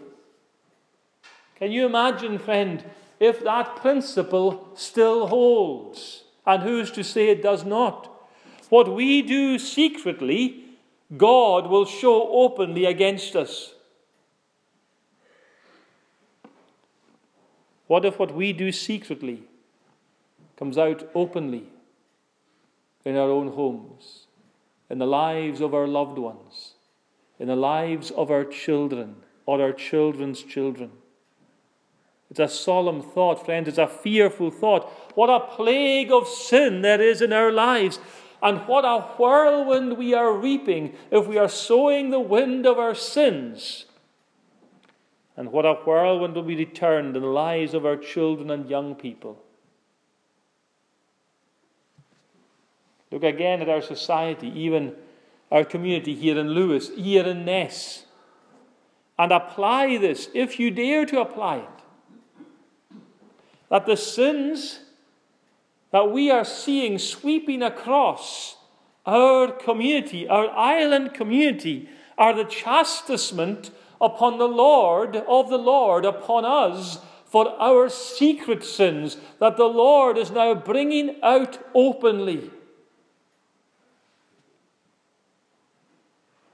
Can 1.57 1.71
you 1.71 1.87
imagine, 1.87 2.39
friend, 2.39 2.83
if 3.19 3.45
that 3.45 3.77
principle 3.77 4.69
still 4.75 5.27
holds? 5.27 6.25
And 6.47 6.63
who's 6.63 6.91
to 6.93 7.05
say 7.05 7.29
it 7.29 7.43
does 7.43 7.65
not? 7.65 8.11
What 8.71 8.93
we 8.95 9.21
do 9.21 9.59
secretly, 9.59 10.65
God 11.17 11.69
will 11.69 11.85
show 11.85 12.31
openly 12.31 12.87
against 12.87 13.37
us. 13.37 13.75
What 17.87 18.05
if 18.05 18.19
what 18.19 18.35
we 18.35 18.53
do 18.53 18.73
secretly 18.73 19.43
comes 20.57 20.79
out 20.79 21.09
openly 21.15 21.65
in 23.05 23.17
our 23.17 23.31
own 23.31 23.53
homes, 23.53 24.27
in 24.89 24.99
the 24.99 25.07
lives 25.07 25.61
of 25.61 25.75
our 25.75 25.87
loved 25.87 26.19
ones, 26.19 26.75
in 27.39 27.49
the 27.49 27.57
lives 27.57 28.11
of 28.11 28.31
our 28.31 28.45
children 28.45 29.17
or 29.47 29.61
our 29.61 29.73
children's 29.73 30.43
children? 30.43 30.91
It's 32.31 32.41
a 32.41 32.49
solemn 32.49 33.03
thought, 33.03 33.45
friends. 33.45 33.67
It's 33.67 33.79
a 33.79 33.89
fearful 33.89 34.51
thought. 34.51 34.89
What 35.17 35.31
a 35.31 35.41
plague 35.41 36.13
of 36.13 36.29
sin 36.29 36.83
there 36.83 37.01
is 37.01 37.21
in 37.21 37.33
our 37.33 37.51
lives. 37.51 37.99
And 38.41 38.61
what 38.69 38.85
a 38.85 39.01
whirlwind 39.01 39.99
we 39.99 40.15
are 40.15 40.33
reaping 40.33 40.95
if 41.11 41.27
we 41.27 41.39
are 41.39 41.49
sowing 41.49 42.11
the 42.11 42.21
wind 42.21 42.67
of 42.67 42.79
our 42.79 42.95
sins 42.95 43.87
and 45.41 45.53
what 45.53 45.65
a 45.65 45.73
whirlwind 45.73 46.35
will 46.35 46.43
be 46.43 46.55
returned 46.55 47.17
in 47.17 47.23
the 47.23 47.29
lives 47.29 47.73
of 47.73 47.87
our 47.87 47.97
children 47.97 48.51
and 48.51 48.69
young 48.69 48.95
people. 48.95 49.43
Look 53.11 53.25
again 53.25 53.61
at 53.61 53.69
our 53.69 53.83
society, 53.83 54.49
even 54.49 54.95
our 55.51 55.65
community 55.65 56.15
here 56.15 56.39
in 56.39 56.51
Lewis, 56.51 56.91
here 56.91 57.27
in 57.27 57.45
Ness, 57.45 58.07
and 59.19 59.33
apply 59.33 59.99
this, 59.99 60.29
if 60.33 60.61
you 60.61 60.71
dare 60.71 61.05
to 61.07 61.21
apply 61.21 61.57
it, 61.59 62.97
that 63.69 63.87
the 63.87 63.97
sins 63.97 64.81
that 65.91 66.11
we 66.11 66.31
are 66.31 66.45
seeing 66.45 66.99
sweeping 66.99 67.63
across 67.63 68.57
our 69.05 69.51
community, 69.51 70.29
our 70.29 70.49
island 70.51 71.13
community, 71.13 71.89
are 72.17 72.33
the 72.33 72.45
chastisement 72.45 73.71
upon 74.01 74.39
the 74.39 74.49
Lord 74.49 75.17
of 75.17 75.51
the 75.51 75.59
Lord, 75.59 76.05
upon 76.05 76.45
us 76.45 77.01
for 77.25 77.49
our 77.61 77.89
secret 77.89 78.65
sins 78.65 79.17
that 79.39 79.57
the 79.57 79.65
Lord 79.65 80.17
is 80.17 80.31
now 80.31 80.55
bringing 80.55 81.17
out 81.23 81.59
openly. 81.75 82.51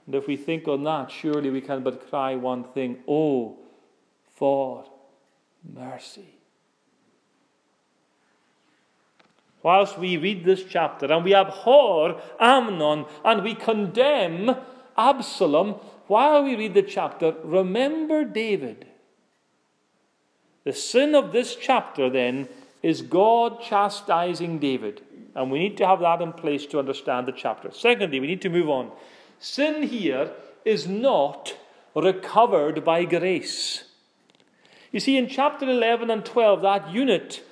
And 0.07 0.15
if 0.15 0.27
we 0.27 0.37
think 0.37 0.69
on 0.69 0.85
that, 0.85 1.11
surely 1.11 1.51
we 1.51 1.61
can 1.61 1.83
but 1.83 2.09
cry 2.09 2.37
one 2.37 2.65
thing 2.65 2.99
Oh, 3.09 3.59
for 4.35 4.85
mercy. 5.75 6.37
Whilst 9.63 9.99
we 9.99 10.17
read 10.17 10.45
this 10.45 10.63
chapter 10.63 11.13
and 11.13 11.25
we 11.25 11.35
abhor 11.35 12.21
Amnon 12.39 13.07
and 13.25 13.43
we 13.43 13.55
condemn 13.55 14.55
Absalom, 14.97 15.73
while 16.07 16.45
we 16.45 16.55
read 16.55 16.75
the 16.75 16.83
chapter, 16.83 17.35
remember 17.43 18.25
David. 18.25 18.87
The 20.65 20.73
sin 20.73 21.15
of 21.15 21.33
this 21.33 21.57
chapter, 21.57 22.09
then, 22.09 22.49
is 22.83 23.03
God 23.03 23.61
chastising 23.61 24.59
David. 24.59 25.03
And 25.35 25.51
we 25.51 25.59
need 25.59 25.77
to 25.79 25.87
have 25.87 26.01
that 26.01 26.23
in 26.23 26.33
place 26.33 26.65
to 26.67 26.79
understand 26.79 27.27
the 27.27 27.33
chapter. 27.33 27.71
Secondly, 27.73 28.21
we 28.21 28.27
need 28.27 28.43
to 28.43 28.49
move 28.49 28.69
on. 28.69 28.93
Sin 29.39 29.83
here 29.85 30.33
is 30.65 30.87
not 30.87 31.57
recovered 31.95 32.85
by 32.85 33.05
grace. 33.05 33.85
You 34.93 35.01
see, 35.01 35.17
in 35.17 35.29
chapter 35.29 35.69
11 35.69 36.11
and 36.11 36.25
12, 36.25 36.63
that 36.63 36.91
unit 36.91 37.43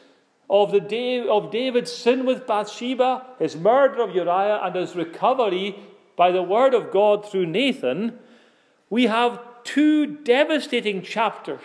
of, 0.49 0.73
the 0.73 0.81
day, 0.81 1.27
of 1.27 1.51
David's 1.51 1.93
sin 1.93 2.27
with 2.27 2.47
Bathsheba, 2.47 3.27
his 3.39 3.57
murder 3.57 4.03
of 4.03 4.15
Uriah, 4.15 4.61
and 4.63 4.75
his 4.75 4.95
recovery 4.95 5.77
by 6.17 6.31
the 6.31 6.43
word 6.43 6.75
of 6.75 6.91
God 6.91 7.29
through 7.29 7.47
Nathan, 7.47 8.19
we 8.91 9.05
have 9.07 9.41
two 9.65 10.07
devastating 10.07 11.03
chapters 11.03 11.63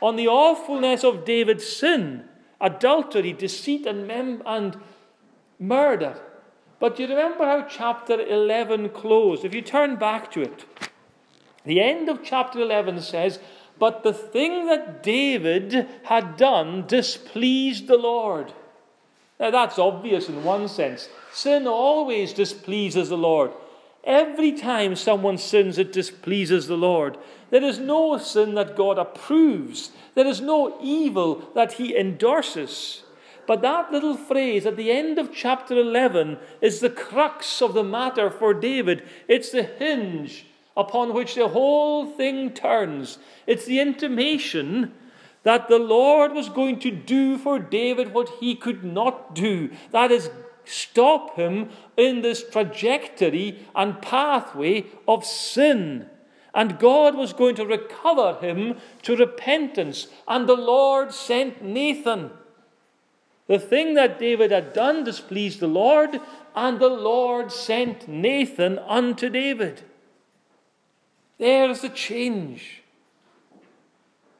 on 0.00 0.16
the 0.16 0.28
awfulness 0.28 1.04
of 1.04 1.24
David's 1.24 1.66
sin 1.66 2.24
adultery, 2.60 3.32
deceit, 3.32 3.86
and, 3.86 4.06
mem- 4.06 4.42
and 4.44 4.76
murder. 5.60 6.20
But 6.80 6.98
you 6.98 7.06
remember 7.08 7.44
how 7.44 7.66
chapter 7.68 8.20
11 8.20 8.90
closed? 8.90 9.44
If 9.44 9.54
you 9.54 9.62
turn 9.62 9.96
back 9.96 10.30
to 10.32 10.42
it, 10.42 10.64
the 11.64 11.80
end 11.80 12.08
of 12.08 12.22
chapter 12.22 12.60
11 12.60 13.02
says, 13.02 13.40
But 13.78 14.04
the 14.04 14.12
thing 14.12 14.66
that 14.66 15.02
David 15.02 15.88
had 16.04 16.36
done 16.36 16.86
displeased 16.86 17.88
the 17.88 17.96
Lord. 17.96 18.52
Now 19.40 19.50
that's 19.50 19.78
obvious 19.78 20.28
in 20.28 20.44
one 20.44 20.68
sense. 20.68 21.08
Sin 21.32 21.66
always 21.66 22.32
displeases 22.32 23.08
the 23.08 23.18
Lord. 23.18 23.52
Every 24.04 24.52
time 24.52 24.96
someone 24.96 25.38
sins, 25.38 25.78
it 25.78 25.92
displeases 25.92 26.66
the 26.66 26.76
Lord. 26.76 27.18
There 27.50 27.62
is 27.62 27.78
no 27.78 28.16
sin 28.18 28.54
that 28.54 28.76
God 28.76 28.98
approves, 28.98 29.90
there 30.14 30.26
is 30.26 30.40
no 30.40 30.78
evil 30.80 31.50
that 31.54 31.74
He 31.74 31.96
endorses. 31.96 33.02
But 33.48 33.62
that 33.62 33.90
little 33.90 34.14
phrase 34.14 34.66
at 34.66 34.76
the 34.76 34.90
end 34.90 35.18
of 35.18 35.32
chapter 35.32 35.74
11 35.74 36.36
is 36.60 36.80
the 36.80 36.90
crux 36.90 37.62
of 37.62 37.72
the 37.72 37.82
matter 37.82 38.30
for 38.30 38.52
David. 38.52 39.02
It's 39.26 39.50
the 39.50 39.62
hinge 39.62 40.44
upon 40.76 41.14
which 41.14 41.34
the 41.34 41.48
whole 41.48 42.04
thing 42.04 42.50
turns. 42.50 43.16
It's 43.46 43.64
the 43.64 43.80
intimation 43.80 44.92
that 45.44 45.68
the 45.68 45.78
Lord 45.78 46.32
was 46.32 46.50
going 46.50 46.78
to 46.80 46.90
do 46.90 47.38
for 47.38 47.58
David 47.58 48.12
what 48.12 48.28
he 48.38 48.54
could 48.54 48.84
not 48.84 49.34
do. 49.34 49.70
That 49.92 50.10
is, 50.10 50.28
stop 50.66 51.36
him 51.36 51.70
in 51.96 52.20
this 52.20 52.44
trajectory 52.50 53.66
and 53.74 54.02
pathway 54.02 54.84
of 55.08 55.24
sin. 55.24 56.10
And 56.52 56.78
God 56.78 57.14
was 57.14 57.32
going 57.32 57.54
to 57.54 57.64
recover 57.64 58.34
him 58.42 58.76
to 59.04 59.16
repentance. 59.16 60.08
And 60.26 60.46
the 60.46 60.54
Lord 60.54 61.14
sent 61.14 61.62
Nathan. 61.62 62.32
The 63.48 63.58
thing 63.58 63.94
that 63.94 64.18
David 64.18 64.50
had 64.50 64.74
done 64.74 65.04
displeased 65.04 65.60
the 65.60 65.66
Lord, 65.66 66.20
and 66.54 66.78
the 66.78 66.88
Lord 66.88 67.50
sent 67.50 68.06
Nathan 68.06 68.78
unto 68.78 69.28
David. 69.28 69.82
There's 71.38 71.80
the 71.80 71.88
change. 71.88 72.82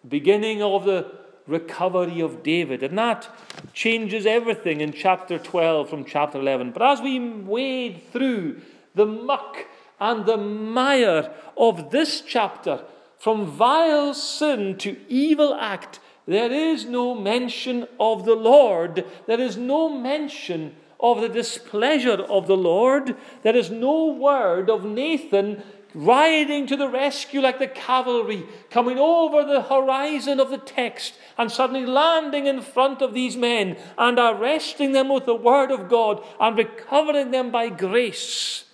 Beginning 0.06 0.62
of 0.62 0.84
the 0.84 1.10
recovery 1.46 2.20
of 2.20 2.42
David. 2.42 2.82
And 2.82 2.98
that 2.98 3.28
changes 3.72 4.26
everything 4.26 4.82
in 4.82 4.92
chapter 4.92 5.38
12 5.38 5.88
from 5.88 6.04
chapter 6.04 6.38
11. 6.38 6.72
But 6.72 6.82
as 6.82 7.00
we 7.00 7.18
wade 7.18 8.02
through 8.12 8.60
the 8.94 9.06
muck 9.06 9.66
and 9.98 10.26
the 10.26 10.36
mire 10.36 11.32
of 11.56 11.90
this 11.90 12.20
chapter, 12.20 12.84
from 13.18 13.46
vile 13.46 14.12
sin 14.12 14.76
to 14.78 14.96
evil 15.08 15.54
act, 15.54 15.98
there 16.28 16.52
is 16.52 16.84
no 16.84 17.14
mention 17.14 17.88
of 17.98 18.26
the 18.26 18.34
Lord. 18.34 19.06
There 19.26 19.40
is 19.40 19.56
no 19.56 19.88
mention 19.88 20.76
of 21.00 21.22
the 21.22 21.28
displeasure 21.30 22.20
of 22.28 22.46
the 22.46 22.56
Lord. 22.56 23.16
There 23.42 23.56
is 23.56 23.70
no 23.70 24.08
word 24.08 24.68
of 24.68 24.84
Nathan 24.84 25.62
riding 25.94 26.66
to 26.66 26.76
the 26.76 26.90
rescue 26.90 27.40
like 27.40 27.58
the 27.58 27.66
cavalry, 27.66 28.44
coming 28.68 28.98
over 28.98 29.42
the 29.42 29.62
horizon 29.62 30.38
of 30.38 30.50
the 30.50 30.58
text 30.58 31.14
and 31.38 31.50
suddenly 31.50 31.86
landing 31.86 32.46
in 32.46 32.60
front 32.60 33.00
of 33.00 33.14
these 33.14 33.34
men 33.34 33.78
and 33.96 34.18
arresting 34.18 34.92
them 34.92 35.08
with 35.08 35.24
the 35.24 35.34
word 35.34 35.70
of 35.70 35.88
God 35.88 36.22
and 36.38 36.58
recovering 36.58 37.30
them 37.30 37.50
by 37.50 37.70
grace. 37.70 38.64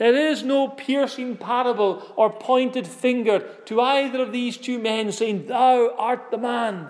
There 0.00 0.16
is 0.16 0.42
no 0.42 0.68
piercing 0.68 1.36
parable 1.36 2.02
or 2.16 2.30
pointed 2.30 2.86
finger 2.86 3.40
to 3.66 3.82
either 3.82 4.22
of 4.22 4.32
these 4.32 4.56
two 4.56 4.78
men 4.78 5.12
saying, 5.12 5.46
Thou 5.46 5.94
art 5.94 6.30
the 6.30 6.38
man. 6.38 6.88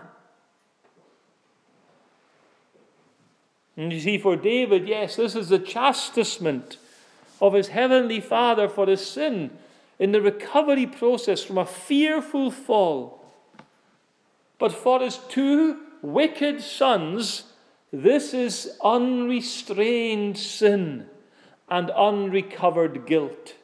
And 3.77 3.93
you 3.93 3.99
see, 3.99 4.17
for 4.17 4.37
David, 4.37 4.87
yes, 4.87 5.17
this 5.17 5.35
is 5.35 5.49
the 5.49 5.59
chastisement 5.59 6.77
of 7.41 7.55
his 7.55 7.67
heavenly 7.67 8.21
Father 8.21 8.69
for 8.69 8.87
his 8.87 9.05
sin 9.05 9.51
in 9.99 10.13
the 10.13 10.23
recovery 10.23 10.87
process 10.87 11.43
from 11.43 11.59
a 11.59 11.67
fearful 11.67 12.53
fall. 12.53 13.25
But 14.57 14.71
for 14.71 15.01
his 15.01 15.19
two 15.29 15.81
wicked 16.01 16.63
sons, 16.63 17.43
this 17.93 18.33
is 18.33 18.79
unrestrained 18.85 20.39
sin 20.39 21.10
and 21.71 21.91
unrecovered 21.91 23.07
guilt. 23.07 23.55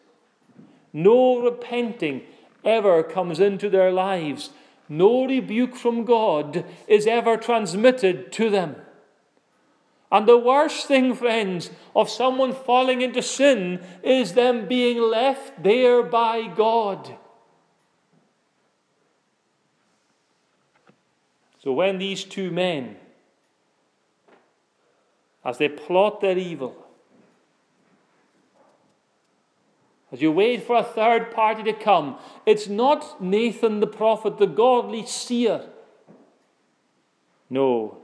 No 0.92 1.40
repenting 1.40 2.22
ever 2.64 3.02
comes 3.02 3.40
into 3.40 3.68
their 3.68 3.90
lives. 3.92 4.50
no 4.88 5.26
rebuke 5.26 5.74
from 5.74 6.04
God 6.04 6.64
is 6.86 7.08
ever 7.08 7.36
transmitted 7.36 8.30
to 8.32 8.48
them. 8.50 8.76
And 10.12 10.28
the 10.28 10.38
worst 10.38 10.86
thing, 10.86 11.14
friends, 11.14 11.70
of 11.94 12.08
someone 12.08 12.52
falling 12.52 13.02
into 13.02 13.20
sin 13.20 13.84
is 14.02 14.34
them 14.34 14.68
being 14.68 15.00
left 15.00 15.62
there 15.62 16.02
by 16.02 16.46
God. 16.46 17.16
So 21.58 21.72
when 21.72 21.98
these 21.98 22.22
two 22.22 22.52
men, 22.52 22.96
as 25.44 25.58
they 25.58 25.68
plot 25.68 26.20
their 26.20 26.38
evil, 26.38 26.85
as 30.12 30.22
you 30.22 30.30
wait 30.30 30.62
for 30.62 30.76
a 30.76 30.84
third 30.84 31.32
party 31.32 31.62
to 31.64 31.72
come, 31.72 32.18
it's 32.44 32.68
not 32.68 33.22
Nathan 33.22 33.80
the 33.80 33.86
prophet, 33.86 34.38
the 34.38 34.46
godly 34.46 35.04
seer. 35.04 35.66
No, 37.50 37.98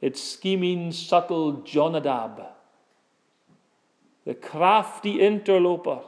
it's 0.00 0.22
scheming, 0.22 0.92
subtle 0.92 1.62
Jonadab, 1.62 2.42
the 4.24 4.34
crafty 4.34 5.20
interloper, 5.20 6.00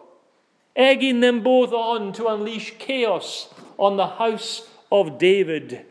egging 0.75 1.21
them 1.21 1.43
both 1.43 1.73
on 1.73 2.13
to 2.15 2.29
unleash 2.29 2.75
chaos 2.79 3.53
on 3.79 3.97
the 3.97 4.07
house 4.07 4.69
of 4.91 5.19
David. 5.19 5.85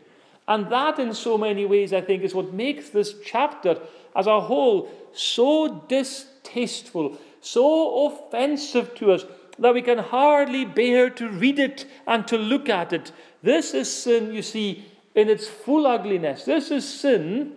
And 0.48 0.70
that, 0.70 0.98
in 0.98 1.14
so 1.14 1.38
many 1.38 1.64
ways, 1.64 1.92
I 1.92 2.00
think, 2.00 2.22
is 2.22 2.34
what 2.34 2.52
makes 2.52 2.90
this 2.90 3.14
chapter 3.24 3.78
as 4.14 4.26
a 4.26 4.40
whole 4.40 4.90
so 5.14 5.84
distasteful, 5.88 7.18
so 7.42 8.06
offensive 8.06 8.94
to 8.94 9.12
us, 9.12 9.26
that 9.58 9.74
we 9.74 9.82
can 9.82 9.98
hardly 9.98 10.64
bear 10.64 11.10
to 11.10 11.28
read 11.28 11.58
it 11.58 11.84
and 12.06 12.26
to 12.26 12.38
look 12.38 12.70
at 12.70 12.92
it. 12.92 13.12
This 13.42 13.74
is 13.74 13.92
sin, 13.92 14.32
you 14.32 14.40
see, 14.40 14.86
in 15.14 15.28
its 15.28 15.46
full 15.46 15.86
ugliness. 15.86 16.44
This 16.44 16.70
is 16.70 16.88
sin 16.88 17.52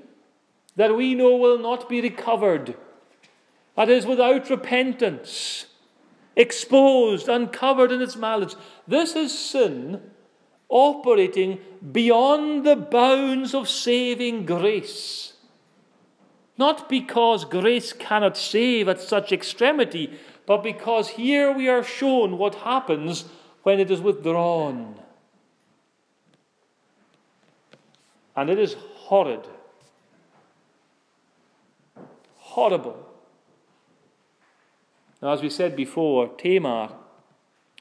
that 0.75 0.95
we 0.95 1.15
know 1.15 1.37
will 1.37 1.57
not 1.57 1.87
be 1.87 2.01
recovered, 2.01 2.75
that 3.77 3.89
is 3.89 4.05
without 4.05 4.49
repentance, 4.49 5.67
exposed, 6.35 7.29
uncovered 7.29 7.93
in 7.93 8.01
its 8.01 8.17
malice. 8.17 8.57
This 8.85 9.15
is 9.15 9.37
sin 9.37 10.01
operating 10.67 11.59
beyond 11.93 12.65
the 12.65 12.75
bounds 12.75 13.53
of 13.53 13.69
saving 13.69 14.45
grace. 14.45 15.34
Not 16.57 16.87
because 16.87 17.45
grace 17.45 17.91
cannot 17.93 18.37
save 18.37 18.87
at 18.87 19.01
such 19.01 19.31
extremity, 19.31 20.17
but 20.45 20.63
because 20.63 21.09
here 21.09 21.51
we 21.51 21.67
are 21.67 21.83
shown 21.83 22.37
what 22.37 22.55
happens 22.55 23.25
when 23.63 23.79
it 23.79 23.91
is 23.91 23.99
withdrawn. 23.99 24.99
And 28.35 28.49
it 28.49 28.59
is 28.59 28.75
horrid 28.95 29.47
horrible. 32.55 32.97
Now, 35.21 35.33
as 35.33 35.41
we 35.41 35.49
said 35.49 35.75
before, 35.75 36.29
Tamar, 36.37 36.93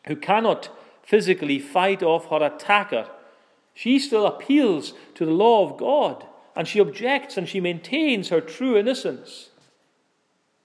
who 0.07 0.17
cannot 0.17 0.69
physically 1.05 1.61
fight 1.61 2.03
off 2.03 2.29
her 2.31 2.45
attacker, 2.45 3.07
she 3.73 4.01
still 4.01 4.27
appeals 4.27 4.93
to 5.15 5.25
the 5.25 5.31
law 5.31 5.65
of 5.65 5.77
God 5.77 6.27
and 6.57 6.69
she 6.69 6.81
objects 6.81 7.37
and 7.37 7.49
she 7.49 7.61
maintains 7.61 8.29
her 8.29 8.41
true 8.41 8.77
innocence. 8.77 9.51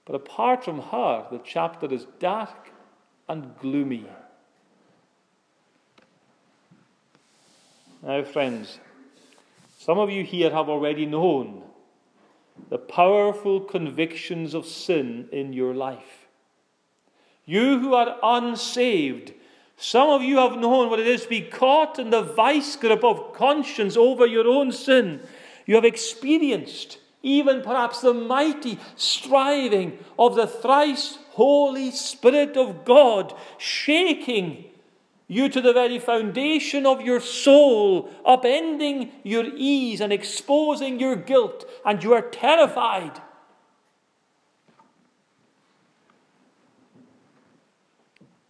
But 0.04 0.14
apart 0.14 0.64
from 0.64 0.80
her, 0.80 1.26
the 1.30 1.40
chapter 1.44 1.92
is 1.92 2.06
dark 2.18 2.70
and 3.28 3.56
gloomy. 3.58 4.06
Now, 8.02 8.24
friends, 8.24 8.78
some 9.78 9.98
of 9.98 10.10
you 10.10 10.24
here 10.24 10.50
have 10.50 10.68
already 10.68 11.06
known 11.06 11.62
the 12.68 12.78
powerful 12.78 13.60
convictions 13.60 14.54
of 14.54 14.66
sin 14.66 15.28
in 15.32 15.52
your 15.52 15.74
life. 15.74 16.28
You 17.44 17.78
who 17.78 17.94
are 17.94 18.16
unsaved, 18.22 19.32
some 19.76 20.10
of 20.10 20.22
you 20.22 20.36
have 20.36 20.58
known 20.58 20.90
what 20.90 21.00
it 21.00 21.06
is 21.06 21.22
to 21.22 21.28
be 21.28 21.40
caught 21.40 21.98
in 21.98 22.10
the 22.10 22.22
vice 22.22 22.76
grip 22.76 23.02
of 23.02 23.32
conscience 23.32 23.96
over 23.96 24.26
your 24.26 24.46
own 24.46 24.72
sin. 24.72 25.20
You 25.70 25.76
have 25.76 25.84
experienced 25.84 26.98
even 27.22 27.62
perhaps 27.62 28.00
the 28.00 28.12
mighty 28.12 28.80
striving 28.96 30.00
of 30.18 30.34
the 30.34 30.48
thrice 30.48 31.16
Holy 31.34 31.92
Spirit 31.92 32.56
of 32.56 32.84
God 32.84 33.32
shaking 33.56 34.64
you 35.28 35.48
to 35.48 35.60
the 35.60 35.72
very 35.72 36.00
foundation 36.00 36.86
of 36.86 37.02
your 37.02 37.20
soul, 37.20 38.10
upending 38.26 39.12
your 39.22 39.44
ease 39.54 40.00
and 40.00 40.12
exposing 40.12 40.98
your 40.98 41.14
guilt, 41.14 41.64
and 41.86 42.02
you 42.02 42.14
are 42.14 42.22
terrified. 42.22 43.22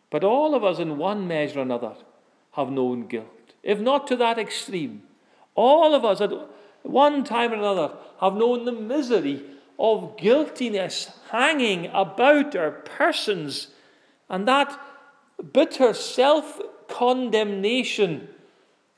But 0.09 0.25
all 0.25 0.55
of 0.55 0.65
us, 0.65 0.79
in 0.79 0.97
one 0.97 1.29
measure 1.29 1.59
or 1.59 1.65
another, 1.65 1.97
have 2.53 2.71
known 2.71 3.09
guilt, 3.09 3.53
if 3.63 3.79
not 3.79 4.07
to 4.07 4.17
that 4.17 4.39
extreme. 4.39 5.03
All 5.55 5.95
of 5.95 6.03
us, 6.03 6.23
at 6.23 6.31
one 6.83 7.25
time 7.25 7.53
or 7.53 7.57
another, 7.57 7.93
have 8.21 8.35
known 8.35 8.65
the 8.65 8.73
misery 8.73 9.43
of 9.79 10.17
guiltiness 10.19 11.11
hanging 11.31 11.87
about 11.95 12.55
our 12.55 12.71
persons, 12.71 13.69
and 14.29 14.47
that 14.47 14.79
bitter 15.53 15.95
self 15.95 16.61
condemnation 16.89 18.29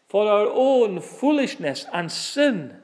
for 0.09 0.31
our 0.31 0.49
own 0.53 1.01
foolishness 1.01 1.87
and 1.93 2.11
sin. 2.11 2.77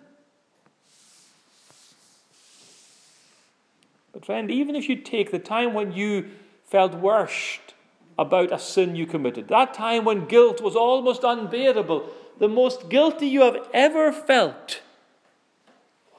But, 4.12 4.24
friend, 4.24 4.50
even 4.50 4.74
if 4.74 4.88
you 4.88 4.96
take 4.96 5.30
the 5.30 5.38
time 5.38 5.74
when 5.74 5.92
you 5.92 6.30
felt 6.64 6.94
worst 6.94 7.74
about 8.18 8.52
a 8.52 8.58
sin 8.58 8.96
you 8.96 9.06
committed, 9.06 9.48
that 9.48 9.74
time 9.74 10.04
when 10.04 10.26
guilt 10.26 10.60
was 10.60 10.74
almost 10.74 11.22
unbearable, 11.22 12.08
the 12.38 12.48
most 12.48 12.88
guilty 12.88 13.26
you 13.26 13.42
have 13.42 13.68
ever 13.72 14.10
felt, 14.10 14.80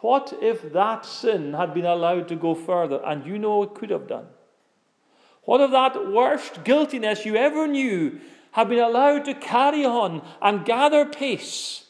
what 0.02 0.34
if 0.42 0.72
that 0.74 1.06
sin 1.06 1.54
had 1.54 1.74
been 1.74 1.86
allowed 1.86 2.28
to 2.30 2.36
go 2.36 2.56
further 2.56 3.02
and 3.06 3.26
you 3.26 3.38
know 3.38 3.64
it 3.64 3.74
could 3.74 3.90
have 3.90 4.08
done? 4.08 4.28
What 5.44 5.62
if 5.62 5.72
that 5.72 6.12
worst 6.12 6.64
guiltiness 6.64 7.26
you 7.26 7.36
ever 7.36 7.68
knew 7.68 8.20
had 8.52 8.70
been 8.70 8.80
allowed 8.80 9.26
to 9.26 9.34
carry 9.34 9.86
on 9.86 10.26
and 10.42 10.66
gather 10.66 11.06
pace 11.06 11.86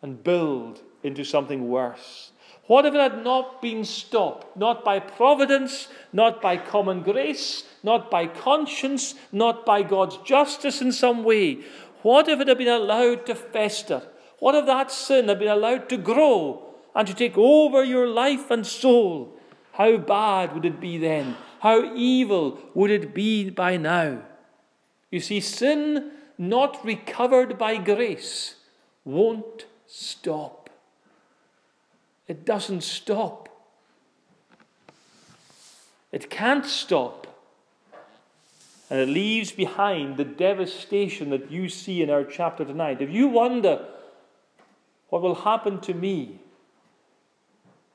and 0.00 0.24
build 0.24 0.80
into 1.02 1.24
something 1.24 1.68
worse? 1.68 2.32
What 2.66 2.86
if 2.86 2.94
it 2.94 3.00
had 3.00 3.22
not 3.22 3.60
been 3.62 3.84
stopped, 3.84 4.56
not 4.56 4.84
by 4.84 4.98
providence, 4.98 5.88
not 6.12 6.40
by 6.40 6.56
common 6.56 7.02
grace, 7.02 7.64
not 7.82 8.10
by 8.10 8.26
conscience, 8.26 9.14
not 9.30 9.64
by 9.64 9.82
God's 9.82 10.16
justice 10.18 10.80
in 10.80 10.92
some 10.92 11.24
way? 11.24 11.58
What 12.02 12.28
if 12.28 12.40
it 12.40 12.48
had 12.48 12.58
been 12.58 12.68
allowed 12.68 13.26
to 13.26 13.34
fester? 13.34 14.02
What 14.38 14.54
if 14.54 14.66
that 14.66 14.90
sin 14.90 15.28
had 15.28 15.38
been 15.38 15.48
allowed 15.48 15.88
to 15.90 15.96
grow 15.96 16.75
and 16.96 17.06
to 17.06 17.14
take 17.14 17.36
over 17.36 17.84
your 17.84 18.08
life 18.08 18.50
and 18.50 18.66
soul? 18.66 19.38
How 19.72 19.98
bad 19.98 20.54
would 20.54 20.64
it 20.64 20.80
be 20.80 20.96
then? 20.96 21.36
How 21.60 21.94
evil 21.94 22.58
would 22.72 22.90
it 22.90 23.14
be 23.14 23.50
by 23.50 23.76
now? 23.76 24.22
You 25.10 25.20
see, 25.20 25.40
sin 25.40 26.12
not 26.38 26.82
recovered 26.84 27.58
by 27.58 27.76
grace 27.76 28.56
won't 29.04 29.66
stop. 29.86 30.70
It 32.26 32.46
doesn't 32.46 32.82
stop. 32.82 33.50
It 36.10 36.30
can't 36.30 36.64
stop. 36.64 37.26
And 38.88 39.00
it 39.00 39.08
leaves 39.08 39.52
behind 39.52 40.16
the 40.16 40.24
devastation 40.24 41.28
that 41.30 41.50
you 41.50 41.68
see 41.68 42.02
in 42.02 42.08
our 42.08 42.24
chapter 42.24 42.64
tonight. 42.64 43.02
If 43.02 43.10
you 43.10 43.28
wonder 43.28 43.86
what 45.10 45.20
will 45.20 45.34
happen 45.34 45.80
to 45.82 45.92
me 45.92 46.40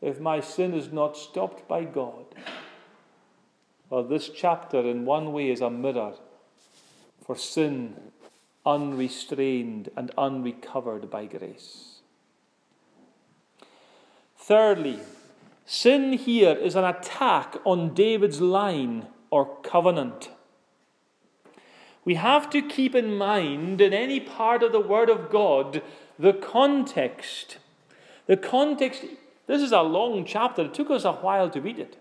if 0.02 0.20
my 0.20 0.40
sin 0.40 0.74
is 0.74 0.92
not 0.92 1.16
stopped 1.16 1.68
by 1.68 1.84
God, 1.84 2.26
well, 3.90 4.04
this 4.04 4.30
chapter, 4.30 4.80
in 4.80 5.06
one 5.06 5.34
way, 5.34 5.52
is 5.52 5.62
a 5.62 5.70
mirror 5.70 6.14
for 7.26 7.36
sin 7.36 7.96
unrestrained 8.66 9.90
and 9.98 10.12
unrecovered 10.18 11.10
by 11.10 11.26
grace. 11.26 12.00
Thirdly, 14.38 15.00
sin 15.66 16.14
here 16.14 16.54
is 16.54 16.76
an 16.76 16.86
attack 16.86 17.58
on 17.66 17.94
David's 17.94 18.42
line 18.42 19.08
or 19.30 19.58
covenant. 19.62 20.30
We 22.04 22.16
have 22.16 22.50
to 22.52 22.62
keep 22.62 22.96
in 22.96 23.16
mind 23.16 23.80
in 23.82 23.94
any 23.94 24.20
part 24.20 24.64
of 24.64 24.72
the 24.72 24.80
Word 24.80 25.10
of 25.10 25.30
God 25.30 25.84
the 26.18 26.34
context. 26.34 27.58
The 28.26 28.38
context, 28.38 29.04
this 29.52 29.62
is 29.62 29.72
a 29.72 29.82
long 29.82 30.26
chapter, 30.26 30.64
it 30.64 30.74
took 30.74 30.90
us 30.90 31.04
a 31.04 31.14
while 31.14 31.50
to 31.50 31.62
read 31.62 31.80
it. 31.80 31.98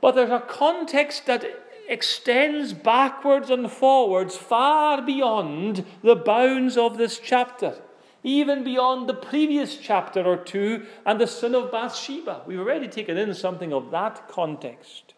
But 0.00 0.14
there's 0.14 0.30
a 0.30 0.40
context 0.40 1.26
that 1.26 1.44
extends 1.88 2.72
backwards 2.72 3.50
and 3.50 3.70
forwards 3.70 4.36
far 4.36 5.00
beyond 5.02 5.84
the 6.02 6.16
bounds 6.16 6.76
of 6.76 6.98
this 6.98 7.18
chapter, 7.18 7.80
even 8.22 8.64
beyond 8.64 9.08
the 9.08 9.14
previous 9.14 9.76
chapter 9.76 10.22
or 10.24 10.36
two 10.36 10.86
and 11.04 11.20
the 11.20 11.26
sin 11.26 11.54
of 11.54 11.70
Bathsheba. 11.70 12.42
We've 12.46 12.58
already 12.58 12.88
taken 12.88 13.16
in 13.16 13.32
something 13.34 13.72
of 13.72 13.90
that 13.90 14.28
context. 14.28 15.14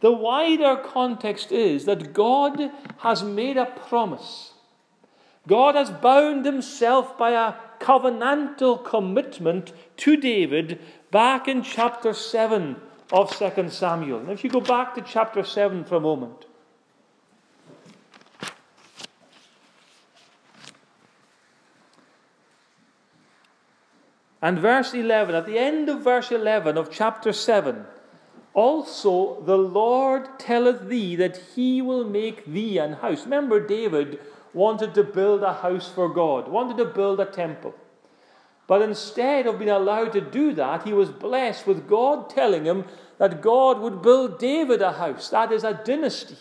The 0.00 0.12
wider 0.12 0.76
context 0.76 1.50
is 1.52 1.84
that 1.86 2.12
God 2.12 2.70
has 2.98 3.22
made 3.22 3.56
a 3.56 3.66
promise. 3.66 4.52
God 5.48 5.74
has 5.74 5.90
bound 5.90 6.44
himself 6.44 7.16
by 7.16 7.30
a 7.30 7.54
covenantal 7.80 8.84
commitment 8.84 9.72
to 9.98 10.16
David 10.16 10.80
back 11.10 11.48
in 11.48 11.62
chapter 11.62 12.12
7 12.12 12.76
of 13.12 13.36
2 13.36 13.70
Samuel. 13.70 14.20
And 14.20 14.30
if 14.30 14.44
you 14.44 14.50
go 14.50 14.60
back 14.60 14.94
to 14.94 15.02
chapter 15.02 15.44
7 15.44 15.84
for 15.84 15.96
a 15.96 16.00
moment. 16.00 16.46
And 24.42 24.58
verse 24.58 24.94
11, 24.94 25.34
at 25.34 25.46
the 25.46 25.58
end 25.58 25.88
of 25.88 26.02
verse 26.02 26.30
11 26.30 26.76
of 26.76 26.92
chapter 26.92 27.32
7, 27.32 27.84
also 28.54 29.42
the 29.42 29.58
Lord 29.58 30.38
telleth 30.38 30.88
thee 30.88 31.16
that 31.16 31.36
he 31.54 31.82
will 31.82 32.04
make 32.04 32.46
thee 32.46 32.78
an 32.78 32.94
house. 32.94 33.24
Remember, 33.24 33.58
David 33.58 34.20
wanted 34.56 34.94
to 34.94 35.04
build 35.04 35.42
a 35.42 35.52
house 35.52 35.86
for 35.86 36.08
God, 36.08 36.48
wanted 36.48 36.78
to 36.78 36.86
build 36.86 37.20
a 37.20 37.26
temple. 37.26 37.74
But 38.66 38.80
instead 38.80 39.46
of 39.46 39.58
being 39.58 39.70
allowed 39.70 40.14
to 40.14 40.20
do 40.22 40.54
that, 40.54 40.84
he 40.84 40.94
was 40.94 41.10
blessed 41.10 41.66
with 41.66 41.86
God 41.86 42.30
telling 42.30 42.64
him 42.64 42.86
that 43.18 43.42
God 43.42 43.78
would 43.80 44.00
build 44.00 44.38
David 44.38 44.80
a 44.80 44.92
house. 44.92 45.28
That 45.28 45.52
is 45.52 45.62
a 45.62 45.74
dynasty. 45.84 46.38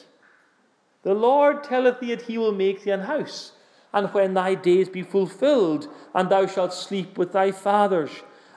The 1.03 1.13
Lord 1.13 1.65
telleth 1.65 1.99
thee 1.99 2.15
that 2.15 2.23
he 2.23 2.37
will 2.37 2.53
make 2.53 2.83
thee 2.83 2.91
an 2.91 3.01
house. 3.01 3.51
And 3.93 4.07
when 4.13 4.33
thy 4.33 4.55
days 4.55 4.87
be 4.87 5.03
fulfilled, 5.03 5.87
and 6.13 6.29
thou 6.29 6.47
shalt 6.47 6.73
sleep 6.73 7.17
with 7.17 7.33
thy 7.33 7.51
fathers, 7.51 8.11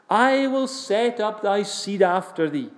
I 0.09 0.47
will 0.47 0.69
set 0.69 1.19
up 1.19 1.43
thy 1.43 1.65
seed 1.65 2.01
after 2.01 2.49
thee, 2.49 2.71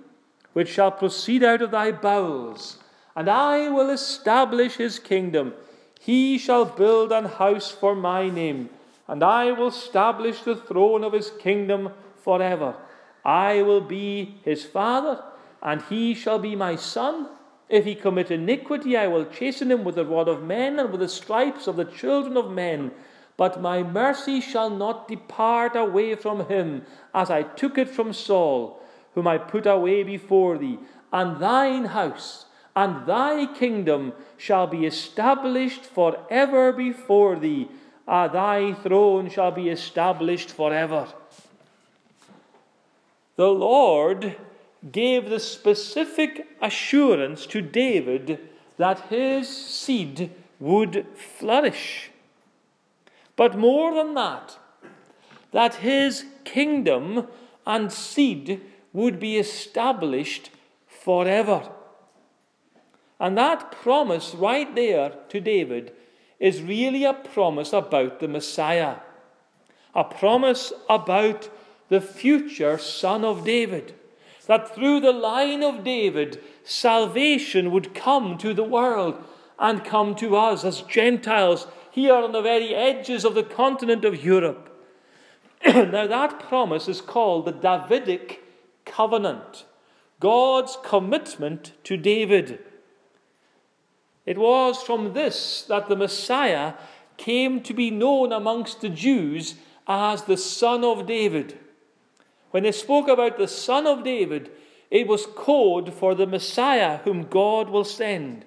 which 0.53 0.69
shall 0.69 0.91
proceed 0.91 1.43
out 1.43 1.61
of 1.61 1.71
thy 1.71 1.91
bowels, 1.91 2.79
and 3.15 3.29
I 3.29 3.69
will 3.69 3.89
establish 3.91 4.75
his 4.77 4.97
kingdom. 4.97 5.53
He 6.01 6.37
shall 6.37 6.65
build 6.65 7.11
an 7.11 7.25
house 7.25 7.71
for 7.71 7.95
my 7.95 8.29
name 8.29 8.69
and 9.11 9.25
I 9.25 9.51
will 9.51 9.67
establish 9.67 10.41
the 10.41 10.55
throne 10.55 11.03
of 11.03 11.11
his 11.11 11.31
kingdom 11.31 11.91
forever. 12.23 12.75
I 13.25 13.61
will 13.61 13.81
be 13.81 14.37
his 14.45 14.63
father, 14.63 15.21
and 15.61 15.81
he 15.89 16.13
shall 16.13 16.39
be 16.39 16.55
my 16.55 16.77
son. 16.77 17.27
If 17.67 17.83
he 17.83 17.93
commit 17.93 18.31
iniquity, 18.31 18.95
I 18.95 19.07
will 19.07 19.25
chasten 19.25 19.69
him 19.69 19.83
with 19.83 19.95
the 19.95 20.05
rod 20.05 20.29
of 20.29 20.43
men 20.43 20.79
and 20.79 20.91
with 20.91 21.01
the 21.01 21.09
stripes 21.09 21.67
of 21.67 21.75
the 21.75 21.83
children 21.83 22.37
of 22.37 22.49
men. 22.49 22.91
But 23.35 23.61
my 23.61 23.83
mercy 23.83 24.39
shall 24.39 24.69
not 24.69 25.09
depart 25.09 25.75
away 25.75 26.15
from 26.15 26.47
him, 26.47 26.85
as 27.13 27.29
I 27.29 27.43
took 27.43 27.77
it 27.77 27.89
from 27.89 28.13
Saul, 28.13 28.81
whom 29.13 29.27
I 29.27 29.37
put 29.39 29.65
away 29.65 30.03
before 30.03 30.57
thee. 30.57 30.79
And 31.11 31.37
thine 31.41 31.83
house 31.83 32.45
and 32.75 33.05
thy 33.05 33.45
kingdom 33.45 34.13
shall 34.37 34.67
be 34.67 34.85
established 34.85 35.85
for 35.85 36.17
ever 36.29 36.71
before 36.71 37.35
thee 37.35 37.67
ah, 38.07 38.27
thy 38.27 38.73
throne 38.73 39.29
shall 39.29 39.51
be 39.51 39.69
established 39.69 40.51
forever. 40.51 41.07
The 43.37 43.49
Lord 43.49 44.35
gave 44.91 45.29
the 45.29 45.39
specific 45.39 46.47
assurance 46.61 47.45
to 47.47 47.61
David 47.61 48.39
that 48.77 48.99
his 49.09 49.47
seed 49.47 50.31
would 50.59 51.05
flourish. 51.15 52.11
But 53.35 53.57
more 53.57 53.93
than 53.95 54.13
that, 54.15 54.57
that 55.51 55.75
his 55.75 56.25
kingdom 56.43 57.27
and 57.65 57.91
seed 57.91 58.61
would 58.93 59.19
be 59.19 59.37
established 59.37 60.49
forever. 60.87 61.69
And 63.21 63.37
that 63.37 63.71
promise 63.71 64.33
right 64.33 64.73
there 64.73 65.13
to 65.29 65.39
David 65.39 65.93
is 66.39 66.63
really 66.63 67.05
a 67.05 67.13
promise 67.13 67.71
about 67.71 68.19
the 68.19 68.27
Messiah, 68.27 68.95
a 69.93 70.03
promise 70.03 70.73
about 70.89 71.47
the 71.89 72.01
future 72.01 72.79
Son 72.79 73.23
of 73.23 73.45
David. 73.45 73.93
That 74.47 74.73
through 74.73 75.01
the 75.01 75.11
line 75.11 75.61
of 75.61 75.83
David, 75.83 76.41
salvation 76.63 77.69
would 77.69 77.93
come 77.93 78.39
to 78.39 78.55
the 78.55 78.63
world 78.63 79.23
and 79.59 79.85
come 79.85 80.15
to 80.15 80.35
us 80.35 80.65
as 80.65 80.81
Gentiles 80.81 81.67
here 81.91 82.15
on 82.15 82.31
the 82.31 82.41
very 82.41 82.73
edges 82.73 83.23
of 83.23 83.35
the 83.35 83.43
continent 83.43 84.03
of 84.03 84.25
Europe. 84.25 84.67
now, 85.65 86.07
that 86.07 86.39
promise 86.39 86.87
is 86.87 87.01
called 87.01 87.45
the 87.45 87.51
Davidic 87.51 88.43
covenant, 88.83 89.65
God's 90.19 90.75
commitment 90.83 91.73
to 91.83 91.97
David. 91.97 92.59
It 94.25 94.37
was 94.37 94.81
from 94.81 95.13
this 95.13 95.63
that 95.63 95.89
the 95.89 95.95
Messiah 95.95 96.73
came 97.17 97.61
to 97.61 97.73
be 97.73 97.91
known 97.91 98.31
amongst 98.31 98.81
the 98.81 98.89
Jews 98.89 99.55
as 99.87 100.23
the 100.23 100.37
Son 100.37 100.83
of 100.83 101.05
David. 101.05 101.57
When 102.51 102.63
they 102.63 102.71
spoke 102.71 103.07
about 103.07 103.37
the 103.37 103.47
Son 103.47 103.87
of 103.87 104.03
David, 104.03 104.51
it 104.89 105.07
was 105.07 105.25
code 105.25 105.93
for 105.93 106.13
the 106.13 106.27
Messiah 106.27 106.97
whom 106.99 107.23
God 107.23 107.69
will 107.69 107.85
send. 107.85 108.45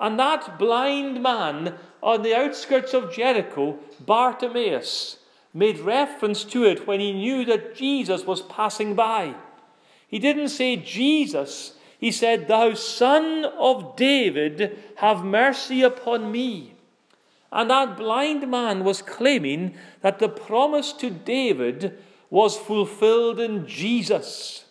And 0.00 0.18
that 0.18 0.58
blind 0.58 1.22
man 1.22 1.74
on 2.02 2.22
the 2.22 2.34
outskirts 2.34 2.94
of 2.94 3.12
Jericho, 3.12 3.78
Bartimaeus, 4.00 5.18
made 5.52 5.80
reference 5.80 6.44
to 6.44 6.64
it 6.64 6.86
when 6.86 7.00
he 7.00 7.12
knew 7.12 7.44
that 7.44 7.74
Jesus 7.74 8.24
was 8.24 8.42
passing 8.42 8.94
by. 8.94 9.34
He 10.06 10.18
didn't 10.18 10.50
say 10.50 10.76
Jesus, 10.76 11.74
he 11.98 12.12
said, 12.12 12.46
Thou 12.46 12.74
son 12.74 13.44
of 13.44 13.96
David, 13.96 14.78
have 14.96 15.24
mercy 15.24 15.82
upon 15.82 16.30
me. 16.30 16.74
And 17.50 17.70
that 17.70 17.96
blind 17.96 18.48
man 18.48 18.84
was 18.84 19.02
claiming 19.02 19.74
that 20.00 20.18
the 20.18 20.28
promise 20.28 20.92
to 20.94 21.10
David 21.10 21.98
was 22.30 22.56
fulfilled 22.56 23.40
in 23.40 23.66
Jesus. 23.66 24.66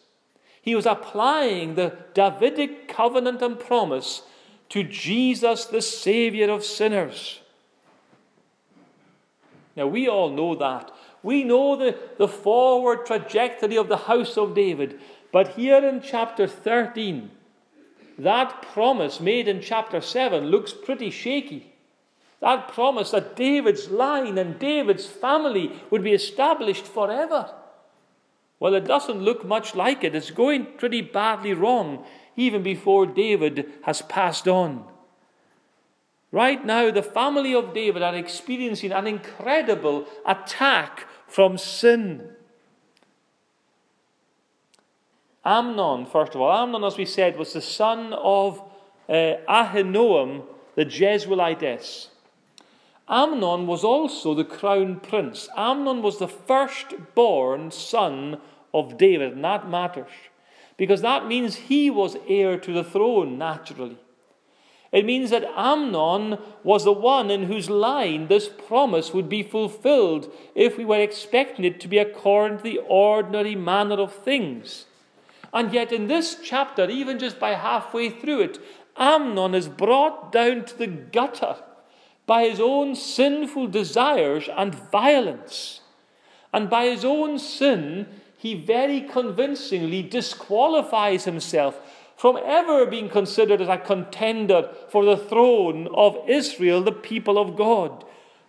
He 0.61 0.75
was 0.75 0.85
applying 0.85 1.75
the 1.75 1.97
Davidic 2.13 2.87
covenant 2.87 3.41
and 3.41 3.59
promise 3.59 4.21
to 4.69 4.83
Jesus, 4.83 5.65
the 5.65 5.81
Savior 5.81 6.49
of 6.49 6.63
sinners. 6.63 7.39
Now, 9.75 9.87
we 9.87 10.07
all 10.07 10.29
know 10.29 10.55
that. 10.55 10.91
We 11.23 11.43
know 11.43 11.75
the, 11.75 11.97
the 12.17 12.27
forward 12.27 13.05
trajectory 13.05 13.77
of 13.77 13.87
the 13.87 13.97
house 13.97 14.37
of 14.37 14.55
David. 14.55 14.99
But 15.31 15.49
here 15.49 15.83
in 15.85 16.01
chapter 16.01 16.47
13, 16.47 17.31
that 18.17 18.61
promise 18.61 19.19
made 19.19 19.47
in 19.47 19.61
chapter 19.61 20.01
7 20.01 20.45
looks 20.45 20.73
pretty 20.73 21.09
shaky. 21.09 21.73
That 22.39 22.67
promise 22.67 23.11
that 23.11 23.35
David's 23.35 23.89
line 23.89 24.37
and 24.37 24.59
David's 24.59 25.05
family 25.05 25.71
would 25.89 26.03
be 26.03 26.13
established 26.13 26.85
forever. 26.85 27.53
Well, 28.59 28.73
it 28.73 28.85
doesn't 28.85 29.21
look 29.21 29.45
much 29.45 29.75
like 29.75 30.03
it. 30.03 30.15
It's 30.15 30.31
going 30.31 30.67
pretty 30.77 31.01
badly 31.01 31.53
wrong 31.53 32.05
even 32.35 32.63
before 32.63 33.05
David 33.05 33.69
has 33.83 34.01
passed 34.03 34.47
on. 34.47 34.85
Right 36.31 36.63
now, 36.65 36.91
the 36.91 37.03
family 37.03 37.53
of 37.53 37.73
David 37.73 38.03
are 38.03 38.15
experiencing 38.15 38.91
an 38.91 39.07
incredible 39.07 40.05
attack 40.25 41.07
from 41.27 41.57
sin. 41.57 42.35
Amnon, 45.47 46.05
first 46.05 46.35
of 46.35 46.41
all, 46.41 46.51
Amnon, 46.51 46.83
as 46.83 46.97
we 46.97 47.05
said, 47.05 47.37
was 47.37 47.53
the 47.53 47.61
son 47.61 48.11
of 48.11 48.61
uh, 49.07 49.35
Ahinoam, 49.47 50.43
the 50.75 50.85
Jezreelitess. 50.85 52.07
Amnon 53.07 53.65
was 53.65 53.85
also 53.85 54.33
the 54.33 54.43
crown 54.43 54.99
prince. 54.99 55.47
Amnon 55.55 56.01
was 56.01 56.19
the 56.19 56.27
firstborn 56.27 57.71
son 57.71 58.41
of 58.73 58.97
David, 58.97 59.33
and 59.33 59.45
that 59.45 59.69
matters 59.69 60.11
because 60.75 61.01
that 61.01 61.25
means 61.25 61.55
he 61.55 61.89
was 61.89 62.17
heir 62.27 62.57
to 62.57 62.73
the 62.73 62.83
throne 62.83 63.37
naturally. 63.37 63.97
It 64.91 65.05
means 65.05 65.29
that 65.29 65.49
Amnon 65.55 66.39
was 66.63 66.83
the 66.83 66.91
one 66.91 67.31
in 67.31 67.43
whose 67.43 67.69
line 67.69 68.27
this 68.27 68.49
promise 68.49 69.13
would 69.13 69.29
be 69.29 69.43
fulfilled 69.43 70.29
if 70.55 70.77
we 70.77 70.83
were 70.83 70.99
expecting 70.99 71.63
it 71.63 71.79
to 71.79 71.87
be 71.87 71.99
according 71.99 72.57
to 72.57 72.63
the 72.63 72.79
ordinary 72.79 73.55
manner 73.55 73.95
of 73.95 74.13
things. 74.13 74.85
And 75.53 75.73
yet, 75.73 75.91
in 75.91 76.07
this 76.07 76.37
chapter, 76.43 76.89
even 76.89 77.19
just 77.19 77.39
by 77.39 77.51
halfway 77.51 78.09
through 78.09 78.41
it, 78.41 78.59
Amnon 78.97 79.55
is 79.55 79.67
brought 79.67 80.31
down 80.31 80.65
to 80.65 80.77
the 80.77 80.87
gutter 80.87 81.57
by 82.25 82.43
his 82.43 82.59
own 82.59 82.95
sinful 82.95 83.67
desires 83.67 84.49
and 84.55 84.75
violence. 84.75 85.81
And 86.53 86.69
by 86.69 86.85
his 86.85 87.05
own 87.05 87.39
sin, 87.39 88.07
he 88.37 88.53
very 88.53 89.01
convincingly 89.01 90.03
disqualifies 90.03 91.25
himself 91.25 91.79
from 92.15 92.37
ever 92.43 92.85
being 92.85 93.09
considered 93.09 93.61
as 93.61 93.69
a 93.69 93.77
contender 93.77 94.69
for 94.89 95.05
the 95.05 95.17
throne 95.17 95.87
of 95.93 96.17
Israel, 96.27 96.81
the 96.81 96.91
people 96.91 97.37
of 97.37 97.55
God. 97.55 98.03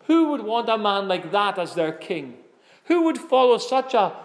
Who 0.06 0.30
would 0.30 0.42
want 0.42 0.70
a 0.70 0.78
man 0.78 1.06
like 1.06 1.30
that 1.32 1.58
as 1.58 1.74
their 1.74 1.92
king? 1.92 2.38
Who 2.84 3.02
would 3.02 3.18
follow 3.18 3.58
such 3.58 3.92
a, 3.92 4.16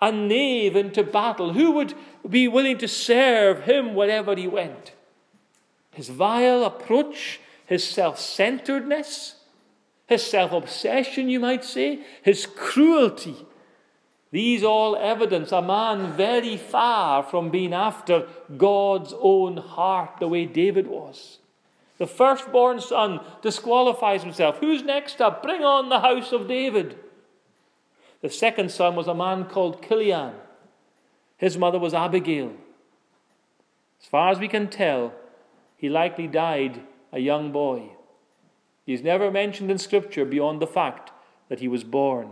a 0.00 0.12
knave 0.12 0.76
into 0.76 1.02
battle? 1.02 1.52
Who 1.52 1.72
would 1.72 1.94
be 2.28 2.48
willing 2.48 2.78
to 2.78 2.88
serve 2.88 3.62
him 3.62 3.94
wherever 3.94 4.34
he 4.34 4.46
went? 4.46 4.92
His 5.92 6.08
vile 6.08 6.64
approach, 6.64 7.40
his 7.66 7.82
self 7.84 8.18
centeredness, 8.18 9.36
his 10.06 10.24
self 10.24 10.52
obsession, 10.52 11.28
you 11.28 11.40
might 11.40 11.64
say, 11.64 12.00
his 12.22 12.46
cruelty. 12.46 13.46
These 14.30 14.62
all 14.62 14.94
evidence 14.94 15.52
a 15.52 15.62
man 15.62 16.12
very 16.12 16.56
far 16.56 17.22
from 17.22 17.50
being 17.50 17.72
after 17.72 18.28
God's 18.56 19.14
own 19.18 19.56
heart, 19.56 20.18
the 20.20 20.28
way 20.28 20.44
David 20.44 20.86
was. 20.86 21.38
The 21.96 22.06
firstborn 22.06 22.80
son 22.80 23.20
disqualifies 23.42 24.22
himself. 24.22 24.58
Who's 24.58 24.82
next 24.82 25.20
up? 25.20 25.42
Bring 25.42 25.64
on 25.64 25.88
the 25.88 26.00
house 26.00 26.32
of 26.32 26.46
David. 26.46 26.98
The 28.20 28.30
second 28.30 28.70
son 28.70 28.96
was 28.96 29.06
a 29.06 29.14
man 29.14 29.44
called 29.44 29.82
Chileab. 29.82 30.34
His 31.36 31.56
mother 31.56 31.78
was 31.78 31.94
Abigail. 31.94 32.52
As 34.00 34.08
far 34.08 34.30
as 34.30 34.38
we 34.38 34.48
can 34.48 34.68
tell, 34.68 35.12
he 35.76 35.88
likely 35.88 36.26
died 36.26 36.82
a 37.12 37.20
young 37.20 37.52
boy. 37.52 37.90
He's 38.84 39.02
never 39.02 39.30
mentioned 39.30 39.70
in 39.70 39.78
Scripture 39.78 40.24
beyond 40.24 40.60
the 40.60 40.66
fact 40.66 41.12
that 41.48 41.60
he 41.60 41.68
was 41.68 41.84
born. 41.84 42.30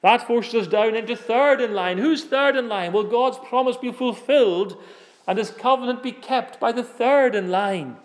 That 0.00 0.26
forces 0.26 0.54
us 0.54 0.66
down 0.68 0.94
into 0.94 1.16
third 1.16 1.60
in 1.60 1.74
line. 1.74 1.98
Who's 1.98 2.24
third 2.24 2.56
in 2.56 2.68
line? 2.68 2.92
Will 2.92 3.04
God's 3.04 3.38
promise 3.38 3.76
be 3.76 3.92
fulfilled 3.92 4.80
and 5.26 5.38
his 5.38 5.50
covenant 5.50 6.02
be 6.02 6.12
kept 6.12 6.60
by 6.60 6.72
the 6.72 6.84
third 6.84 7.34
in 7.34 7.50
line? 7.50 7.96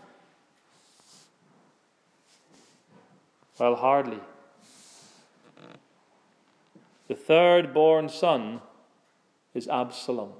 Well, 3.59 3.75
hardly. 3.75 4.19
The 7.11 7.17
third 7.17 7.73
born 7.73 8.07
son 8.07 8.61
is 9.53 9.67
Absalom. 9.67 10.31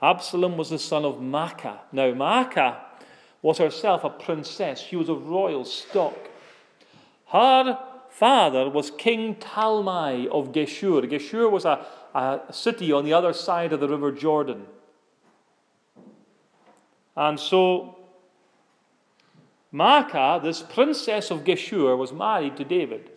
Absalom 0.00 0.56
was 0.56 0.70
the 0.70 0.78
son 0.78 1.04
of 1.04 1.16
Maacah. 1.16 1.80
Now, 1.92 2.10
Maacah 2.12 2.78
was 3.42 3.58
herself 3.58 4.02
a 4.02 4.08
princess, 4.08 4.80
she 4.80 4.96
was 4.96 5.10
of 5.10 5.28
royal 5.28 5.66
stock. 5.66 6.16
Her 7.26 7.78
father 8.08 8.70
was 8.70 8.90
King 8.90 9.34
Talmai 9.34 10.26
of 10.28 10.52
Geshur. 10.52 11.02
Geshur 11.02 11.50
was 11.50 11.66
a, 11.66 11.84
a 12.14 12.40
city 12.50 12.92
on 12.92 13.04
the 13.04 13.12
other 13.12 13.34
side 13.34 13.74
of 13.74 13.80
the 13.80 13.88
River 13.90 14.10
Jordan. 14.10 14.64
And 17.14 17.38
so 17.38 17.98
Maacah, 19.70 20.42
this 20.42 20.62
princess 20.62 21.30
of 21.30 21.44
Geshur, 21.44 21.98
was 21.98 22.10
married 22.10 22.56
to 22.56 22.64
David. 22.64 23.10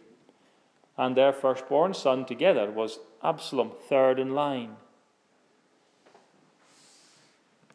And 0.98 1.16
their 1.16 1.32
firstborn 1.32 1.94
son 1.94 2.26
together 2.26 2.72
was 2.72 3.00
Absalom, 3.24 3.72
third 3.88 4.20
in 4.20 4.34
line. 4.34 4.78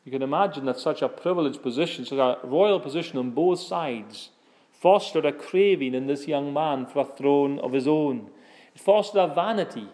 You 0.05 0.11
can 0.11 0.23
imagine 0.23 0.65
that 0.67 0.81
such 0.81 1.03
a 1.03 1.09
privileged 1.09 1.63
position, 1.63 2.05
such 2.05 2.19
a 2.19 2.45
royal 2.45 2.81
position 2.81 3.19
on 3.19 3.31
both 3.31 3.61
sides, 3.61 4.31
fostered 4.73 5.25
a 5.25 5.33
craving 5.33 5.95
in 5.95 6.09
this 6.09 6.27
young 6.27 6.53
man 6.53 6.87
for 6.87 7.01
a 7.01 7.05
throne 7.05 7.61
of 7.61 7.73
his 7.73 7.87
own. 7.87 8.31
It 8.75 8.81
fostered 8.81 9.31
a 9.31 9.33
vanity 9.33 9.89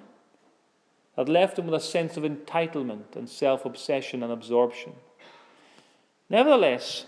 that 1.16 1.28
left 1.28 1.58
him 1.58 1.66
with 1.66 1.74
a 1.74 1.84
sense 1.84 2.16
of 2.16 2.22
entitlement 2.22 3.16
and 3.16 3.28
self 3.28 3.66
obsession 3.66 4.22
and 4.22 4.32
absorption. 4.32 4.92
Nevertheless, 6.30 7.06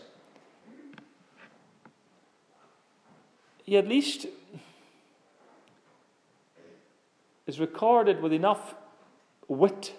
he 3.65 3.77
at 3.77 3.89
least 3.89 4.27
is 7.51 7.59
recorded 7.59 8.23
with 8.23 8.33
enough 8.33 8.77
wit 9.49 9.93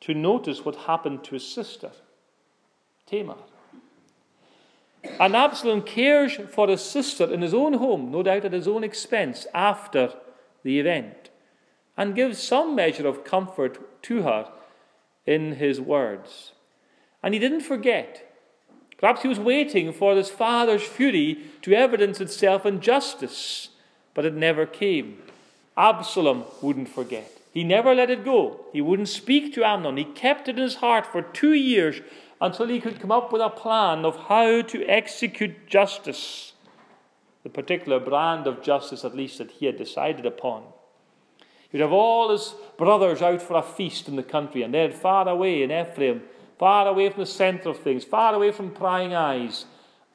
to 0.00 0.12
notice 0.12 0.64
what 0.64 0.74
happened 0.90 1.22
to 1.22 1.34
his 1.34 1.46
sister, 1.46 1.92
Tamar. 3.06 3.36
And 5.20 5.36
Absalom 5.36 5.82
cares 5.82 6.36
for 6.50 6.66
his 6.66 6.82
sister 6.82 7.32
in 7.32 7.42
his 7.42 7.54
own 7.54 7.74
home, 7.74 8.10
no 8.10 8.24
doubt 8.24 8.44
at 8.44 8.52
his 8.52 8.66
own 8.66 8.82
expense, 8.82 9.46
after 9.54 10.12
the 10.64 10.80
event, 10.80 11.30
and 11.96 12.16
gives 12.16 12.42
some 12.42 12.74
measure 12.74 13.06
of 13.06 13.22
comfort 13.22 14.02
to 14.02 14.22
her 14.22 14.50
in 15.24 15.52
his 15.52 15.80
words. 15.80 16.52
And 17.22 17.34
he 17.34 17.40
didn't 17.40 17.60
forget. 17.60 18.36
Perhaps 18.98 19.22
he 19.22 19.28
was 19.28 19.38
waiting 19.38 19.92
for 19.92 20.16
his 20.16 20.28
father's 20.28 20.82
fury 20.82 21.38
to 21.62 21.72
evidence 21.72 22.20
itself 22.20 22.66
in 22.66 22.80
justice, 22.80 23.68
but 24.12 24.24
it 24.24 24.34
never 24.34 24.66
came. 24.66 25.18
Absalom 25.76 26.44
wouldn't 26.62 26.88
forget. 26.88 27.30
He 27.52 27.64
never 27.64 27.94
let 27.94 28.10
it 28.10 28.24
go. 28.24 28.66
He 28.72 28.80
wouldn't 28.80 29.08
speak 29.08 29.54
to 29.54 29.64
Amnon. 29.64 29.96
He 29.96 30.04
kept 30.04 30.48
it 30.48 30.56
in 30.56 30.62
his 30.62 30.76
heart 30.76 31.06
for 31.06 31.22
two 31.22 31.52
years 31.52 32.00
until 32.40 32.66
he 32.66 32.80
could 32.80 33.00
come 33.00 33.12
up 33.12 33.32
with 33.32 33.40
a 33.40 33.50
plan 33.50 34.04
of 34.04 34.16
how 34.28 34.62
to 34.62 34.86
execute 34.86 35.68
justice, 35.68 36.52
the 37.42 37.48
particular 37.48 38.00
brand 38.00 38.46
of 38.46 38.62
justice, 38.62 39.04
at 39.04 39.16
least, 39.16 39.38
that 39.38 39.52
he 39.52 39.66
had 39.66 39.76
decided 39.76 40.26
upon. 40.26 40.64
He'd 41.70 41.80
have 41.80 41.92
all 41.92 42.30
his 42.30 42.54
brothers 42.76 43.22
out 43.22 43.42
for 43.42 43.56
a 43.56 43.62
feast 43.62 44.08
in 44.08 44.16
the 44.16 44.22
country, 44.22 44.62
and 44.62 44.74
they'd 44.74 44.94
far 44.94 45.28
away 45.28 45.62
in 45.62 45.72
Ephraim, 45.72 46.22
far 46.58 46.86
away 46.86 47.08
from 47.10 47.20
the 47.20 47.26
centre 47.26 47.70
of 47.70 47.78
things, 47.78 48.04
far 48.04 48.34
away 48.34 48.52
from 48.52 48.70
prying 48.70 49.14
eyes. 49.14 49.66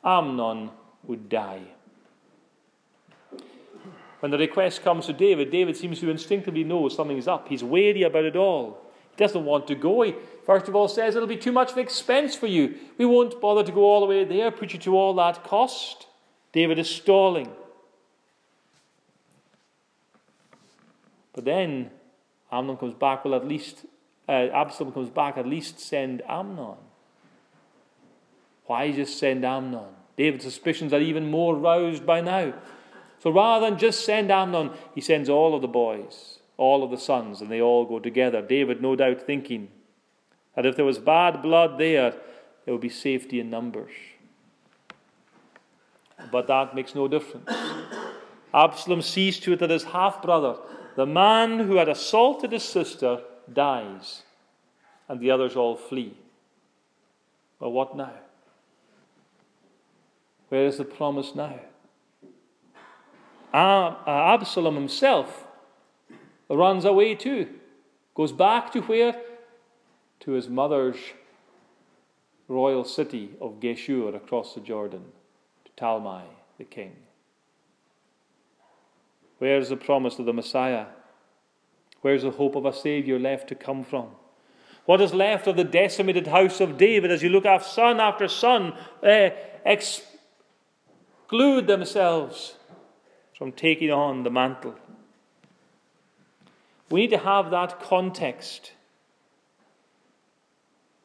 Amnon 0.04 0.72
would 1.04 1.28
die. 1.28 1.64
When 4.20 4.32
the 4.32 4.38
request 4.38 4.84
comes 4.84 5.06
to 5.06 5.14
David, 5.14 5.50
David 5.50 5.78
seems 5.78 6.00
to 6.02 6.10
instinctively 6.10 6.64
know 6.64 6.90
something's 6.90 7.28
up. 7.28 7.48
He's 7.48 7.64
wary 7.64 8.04
about 8.04 8.26
it 8.26 8.36
all. 8.36 8.82
He 9.12 9.18
doesn't 9.18 9.46
want 9.46 9.68
to 9.68 9.76
go. 9.76 10.02
He 10.02 10.14
first 10.46 10.68
of 10.68 10.76
all 10.76 10.88
says 10.88 11.16
it'll 11.16 11.28
be 11.28 11.38
too 11.38 11.52
much 11.52 11.72
of 11.72 11.78
an 11.78 11.84
expense 11.84 12.36
for 12.36 12.48
you. 12.48 12.76
We 12.98 13.06
won't 13.06 13.40
bother 13.40 13.64
to 13.64 13.72
go 13.72 13.84
all 13.84 14.02
the 14.02 14.08
way 14.08 14.26
there, 14.26 14.52
put 14.52 14.74
you 14.74 14.80
to 14.80 14.98
all 14.98 15.14
that 15.16 15.44
cost. 15.44 16.08
David 16.52 16.80
is 16.80 16.90
stalling. 16.90 17.50
But 21.34 21.46
then 21.46 21.92
Amnon 22.52 22.76
comes 22.76 22.96
back, 22.96 23.24
well, 23.24 23.36
at 23.36 23.48
least, 23.48 23.86
uh, 24.28 24.32
Absalom 24.32 24.92
comes 24.92 25.10
back, 25.10 25.38
at 25.38 25.48
least 25.48 25.80
send 25.80 26.22
Amnon. 26.28 26.76
Why 28.66 28.92
just 28.92 29.18
send 29.18 29.46
Amnon? 29.46 29.94
David's 30.18 30.44
suspicions 30.44 30.92
are 30.92 31.00
even 31.00 31.32
more 31.32 31.56
roused 31.56 32.06
by 32.06 32.20
now. 32.20 32.54
So 33.20 33.32
rather 33.32 33.70
than 33.70 33.78
just 33.78 34.06
send 34.06 34.32
Amnon, 34.32 34.72
he 34.96 35.02
sends 35.02 35.30
all 35.30 35.54
of 35.54 35.62
the 35.62 35.68
boys, 35.68 36.40
all 36.58 36.84
of 36.84 36.92
the 36.92 36.98
sons, 36.98 37.42
and 37.42 37.52
they 37.52 37.62
all 37.62 37.86
go 37.86 38.00
together. 38.00 38.42
David, 38.42 38.82
no 38.82 38.96
doubt, 38.96 39.22
thinking 39.22 39.70
that 40.56 40.66
if 40.66 40.76
there 40.76 40.86
was 40.86 41.00
bad 41.00 41.42
blood 41.42 41.78
there, 41.78 42.14
there 42.66 42.74
would 42.74 42.82
be 42.82 42.90
safety 42.90 43.40
in 43.40 43.50
numbers. 43.50 43.92
But 46.32 46.48
that 46.48 46.76
makes 46.76 46.96
no 46.96 47.08
difference. 47.08 47.50
Absalom 48.54 49.02
sees 49.02 49.40
to 49.40 49.54
it 49.54 49.60
that 49.60 49.70
his 49.70 49.84
half 49.84 50.22
brother, 50.22 50.58
the 50.96 51.06
man 51.06 51.60
who 51.60 51.76
had 51.76 51.88
assaulted 51.88 52.52
his 52.52 52.64
sister, 52.64 53.22
dies, 53.52 54.24
and 55.08 55.20
the 55.20 55.32
others 55.32 55.56
all 55.56 55.76
flee. 55.76 56.14
Well, 57.60 57.72
what 57.72 57.96
now? 57.96 58.14
Where 60.50 60.66
is 60.66 60.78
the 60.78 60.86
promise 60.86 61.36
now? 61.36 61.60
Uh, 63.54 63.96
Absalom 64.06 64.76
himself 64.76 65.48
runs 66.50 66.86
away 66.86 67.16
too, 67.16 67.48
goes 68.16 68.32
back 68.32 68.72
to 68.74 68.82
where? 68.82 69.20
To 70.22 70.32
his 70.32 70.50
mother's 70.50 70.98
royal 72.48 72.84
city 72.84 73.32
of 73.40 73.60
Geshur 73.60 74.16
across 74.16 74.54
the 74.54 74.62
Jordan, 74.62 75.06
to 75.66 75.72
Talmai, 75.82 76.24
the 76.58 76.64
king. 76.64 76.96
Where's 79.38 79.70
the 79.70 79.78
promise 79.78 80.20
of 80.20 80.26
the 80.26 80.34
Messiah? 80.34 80.88
Where's 82.02 82.24
the 82.24 82.32
hope 82.32 82.56
of 82.56 82.66
a 82.66 82.74
Saviour 82.74 83.20
left 83.20 83.48
to 83.50 83.56
come 83.56 83.84
from? 83.84 84.08
What 84.86 85.02
is 85.02 85.14
left 85.14 85.48
of 85.48 85.56
the 85.56 85.64
decimated 85.64 86.28
house 86.28 86.60
of 86.60 86.78
David 86.78 87.12
as 87.12 87.24
you 87.24 87.30
look 87.30 87.46
after 87.46 87.70
son 87.70 88.00
after 88.00 88.28
son 88.28 88.74
uh, 89.04 89.30
exclude 89.66 90.08
themselves 91.68 92.56
from 93.40 93.54
taking 93.54 93.90
on 93.90 94.24
the 94.24 94.30
mantle. 94.30 94.76
We 96.92 97.02
need 97.02 97.12
to 97.12 97.20
have 97.20 97.50
that 97.52 97.80
context. 97.82 98.74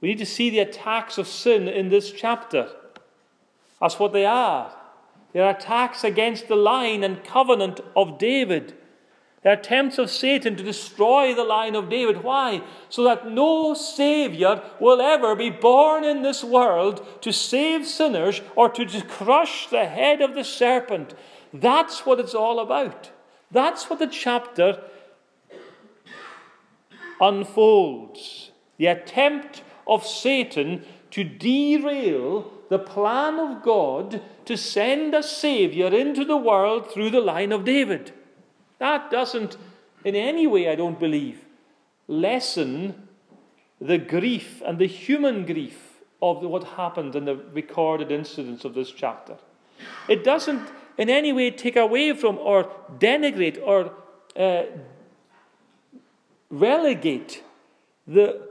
We 0.00 0.08
need 0.08 0.18
to 0.18 0.26
see 0.26 0.50
the 0.50 0.58
attacks 0.58 1.16
of 1.16 1.28
sin 1.28 1.68
in 1.68 1.90
this 1.90 2.10
chapter 2.10 2.70
as 3.80 4.00
what 4.00 4.12
they 4.12 4.26
are. 4.26 4.74
They 5.32 5.40
are 5.40 5.50
attacks 5.50 6.02
against 6.02 6.48
the 6.48 6.56
line 6.56 7.04
and 7.04 7.22
covenant 7.22 7.80
of 7.94 8.18
David. 8.18 8.74
the 9.44 9.52
attempts 9.52 9.98
of 9.98 10.10
Satan 10.10 10.56
to 10.56 10.62
destroy 10.62 11.34
the 11.34 11.44
line 11.44 11.74
of 11.76 11.90
David. 11.90 12.24
Why? 12.24 12.62
So 12.88 13.04
that 13.04 13.30
no 13.30 13.74
Savior 13.74 14.62
will 14.80 15.00
ever 15.02 15.36
be 15.36 15.50
born 15.50 16.02
in 16.02 16.22
this 16.22 16.42
world 16.42 17.06
to 17.20 17.32
save 17.32 17.86
sinners 17.86 18.40
or 18.56 18.70
to 18.70 19.02
crush 19.02 19.68
the 19.68 19.84
head 19.84 20.22
of 20.22 20.34
the 20.34 20.44
serpent. 20.44 21.14
That's 21.54 22.04
what 22.04 22.18
it's 22.18 22.34
all 22.34 22.58
about. 22.58 23.12
That's 23.52 23.88
what 23.88 24.00
the 24.00 24.08
chapter 24.08 24.82
unfolds. 27.20 28.50
The 28.76 28.86
attempt 28.86 29.62
of 29.86 30.04
Satan 30.04 30.84
to 31.12 31.22
derail 31.22 32.50
the 32.68 32.80
plan 32.80 33.38
of 33.38 33.62
God 33.62 34.20
to 34.46 34.56
send 34.56 35.14
a 35.14 35.22
Savior 35.22 35.94
into 35.94 36.24
the 36.24 36.36
world 36.36 36.90
through 36.90 37.10
the 37.10 37.20
line 37.20 37.52
of 37.52 37.64
David. 37.64 38.12
That 38.80 39.12
doesn't, 39.12 39.56
in 40.04 40.16
any 40.16 40.48
way, 40.48 40.68
I 40.68 40.74
don't 40.74 40.98
believe, 40.98 41.44
lessen 42.08 43.08
the 43.80 43.98
grief 43.98 44.60
and 44.66 44.78
the 44.78 44.88
human 44.88 45.46
grief 45.46 46.00
of 46.20 46.42
what 46.42 46.64
happened 46.64 47.14
in 47.14 47.26
the 47.26 47.36
recorded 47.36 48.10
incidents 48.10 48.64
of 48.64 48.74
this 48.74 48.90
chapter. 48.90 49.36
It 50.08 50.24
doesn't 50.24 50.68
in 50.96 51.10
any 51.10 51.32
way 51.32 51.50
take 51.50 51.76
away 51.76 52.12
from 52.12 52.38
or 52.38 52.70
denigrate 52.98 53.60
or 53.62 53.92
uh, 54.36 54.64
relegate 56.50 57.42
the 58.06 58.48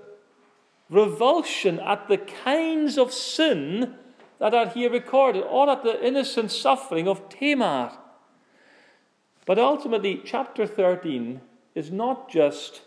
revulsion 0.89 1.80
at 1.80 2.08
the 2.08 2.18
kinds 2.18 2.98
of 2.98 3.12
sin 3.12 3.96
that 4.39 4.54
are 4.54 4.68
here 4.68 4.89
recorded 4.89 5.44
or 5.44 5.70
at 5.70 5.84
the 5.84 6.06
innocent 6.06 6.52
suffering 6.52 7.08
of 7.08 7.30
Tamar. 7.30 7.98
But 9.46 9.60
ultimately, 9.60 10.22
chapter 10.24 10.66
13 10.66 11.41
is 11.76 11.91
not 11.91 12.30
just 12.30 12.82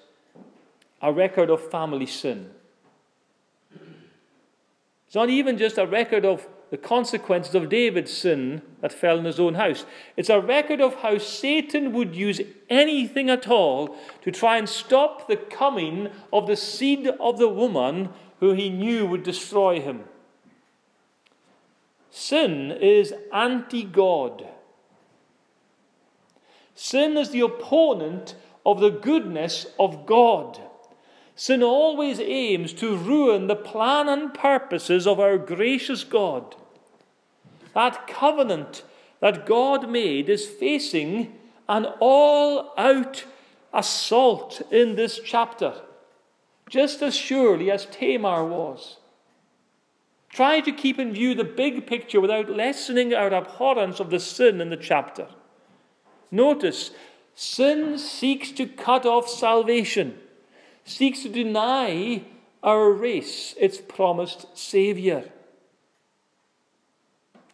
a 1.02 1.12
record 1.12 1.50
of 1.50 1.70
family 1.70 2.06
sin. 2.06 2.50
It's 5.06 5.14
not 5.14 5.28
even 5.28 5.58
just 5.58 5.78
a 5.78 5.86
record 5.86 6.24
of 6.24 6.46
the 6.70 6.76
consequences 6.76 7.54
of 7.54 7.68
David's 7.68 8.12
sin 8.12 8.62
that 8.80 8.92
fell 8.92 9.18
in 9.18 9.24
his 9.24 9.38
own 9.38 9.54
house. 9.54 9.84
It's 10.16 10.28
a 10.28 10.40
record 10.40 10.80
of 10.80 10.96
how 10.96 11.18
Satan 11.18 11.92
would 11.92 12.16
use 12.16 12.40
anything 12.68 13.30
at 13.30 13.48
all 13.48 13.96
to 14.22 14.32
try 14.32 14.56
and 14.56 14.68
stop 14.68 15.28
the 15.28 15.36
coming 15.36 16.08
of 16.32 16.46
the 16.46 16.56
seed 16.56 17.06
of 17.20 17.38
the 17.38 17.48
woman 17.48 18.08
who 18.40 18.52
he 18.52 18.68
knew 18.68 19.06
would 19.06 19.22
destroy 19.22 19.80
him. 19.80 20.04
Sin 22.10 22.72
is 22.72 23.14
anti 23.32 23.84
God. 23.84 24.48
Sin 26.74 27.16
is 27.16 27.30
the 27.30 27.40
opponent 27.40 28.34
of 28.64 28.80
the 28.80 28.90
goodness 28.90 29.66
of 29.78 30.06
God. 30.06 30.60
Sin 31.36 31.62
always 31.62 32.18
aims 32.18 32.72
to 32.72 32.96
ruin 32.96 33.46
the 33.46 33.54
plan 33.54 34.08
and 34.08 34.32
purposes 34.32 35.06
of 35.06 35.20
our 35.20 35.36
gracious 35.36 36.02
God. 36.02 36.56
That 37.74 38.06
covenant 38.06 38.82
that 39.20 39.44
God 39.44 39.90
made 39.90 40.30
is 40.30 40.46
facing 40.46 41.34
an 41.68 41.86
all 42.00 42.72
out 42.78 43.24
assault 43.74 44.62
in 44.70 44.96
this 44.96 45.20
chapter, 45.22 45.74
just 46.70 47.02
as 47.02 47.14
surely 47.14 47.70
as 47.70 47.84
Tamar 47.86 48.46
was. 48.46 48.96
Try 50.30 50.60
to 50.60 50.72
keep 50.72 50.98
in 50.98 51.12
view 51.12 51.34
the 51.34 51.44
big 51.44 51.86
picture 51.86 52.20
without 52.20 52.48
lessening 52.48 53.12
our 53.12 53.32
abhorrence 53.32 54.00
of 54.00 54.08
the 54.08 54.20
sin 54.20 54.62
in 54.62 54.70
the 54.70 54.76
chapter. 54.76 55.28
Notice, 56.30 56.92
sin 57.34 57.98
seeks 57.98 58.50
to 58.52 58.66
cut 58.66 59.04
off 59.04 59.28
salvation, 59.28 60.18
seeks 60.86 61.22
to 61.24 61.28
deny 61.28 62.22
our 62.62 62.90
race 62.90 63.54
its 63.60 63.78
promised 63.78 64.46
Saviour. 64.56 65.24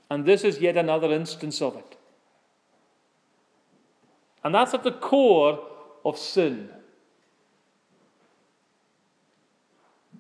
And 0.09 0.24
this 0.26 0.45
is 0.45 0.61
yet 0.61 0.76
another 0.76 1.11
instance 1.11 1.61
of 1.61 1.74
it. 1.76 1.97
And 4.45 4.55
that's 4.55 4.74
at 4.74 4.85
the 4.85 4.93
core 4.93 5.66
of 6.05 6.18
sin. 6.18 6.68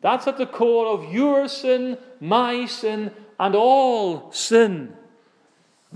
That's 0.00 0.26
at 0.26 0.38
the 0.38 0.46
core 0.46 0.86
of 0.86 1.12
your 1.12 1.46
sin, 1.46 1.98
my 2.20 2.66
sin, 2.66 3.12
and 3.38 3.54
all 3.54 4.32
sin. 4.32 4.96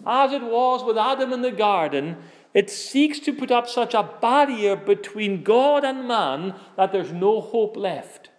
As 0.07 0.33
it 0.33 0.43
was 0.43 0.85
with 0.85 0.99
Adam 0.99 1.33
in 1.33 1.43
the 1.43 1.51
garden, 1.51 2.17
it 2.57 2.71
seeks 2.71 3.19
to 3.21 3.35
put 3.35 3.51
up 3.51 3.69
such 3.69 3.93
a 3.93 4.09
barrier 4.23 4.77
between 4.77 5.43
God 5.43 5.85
and 5.85 6.09
man 6.09 6.55
that 6.79 6.91
there's 6.91 7.13
no 7.13 7.43
hope 7.43 7.77
left. 7.77 8.31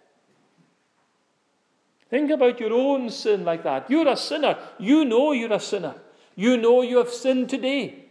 Think 2.10 2.28
about 2.32 2.58
your 2.58 2.72
own 2.72 3.10
sin 3.10 3.44
like 3.44 3.62
that. 3.62 3.88
You're 3.88 4.08
a 4.08 4.16
sinner. 4.16 4.58
You 4.76 5.04
know 5.04 5.30
you're 5.30 5.52
a 5.52 5.60
sinner. 5.60 5.94
You 6.34 6.56
know 6.56 6.82
you 6.82 6.98
have 6.98 7.10
sinned 7.10 7.48
today. 7.48 8.06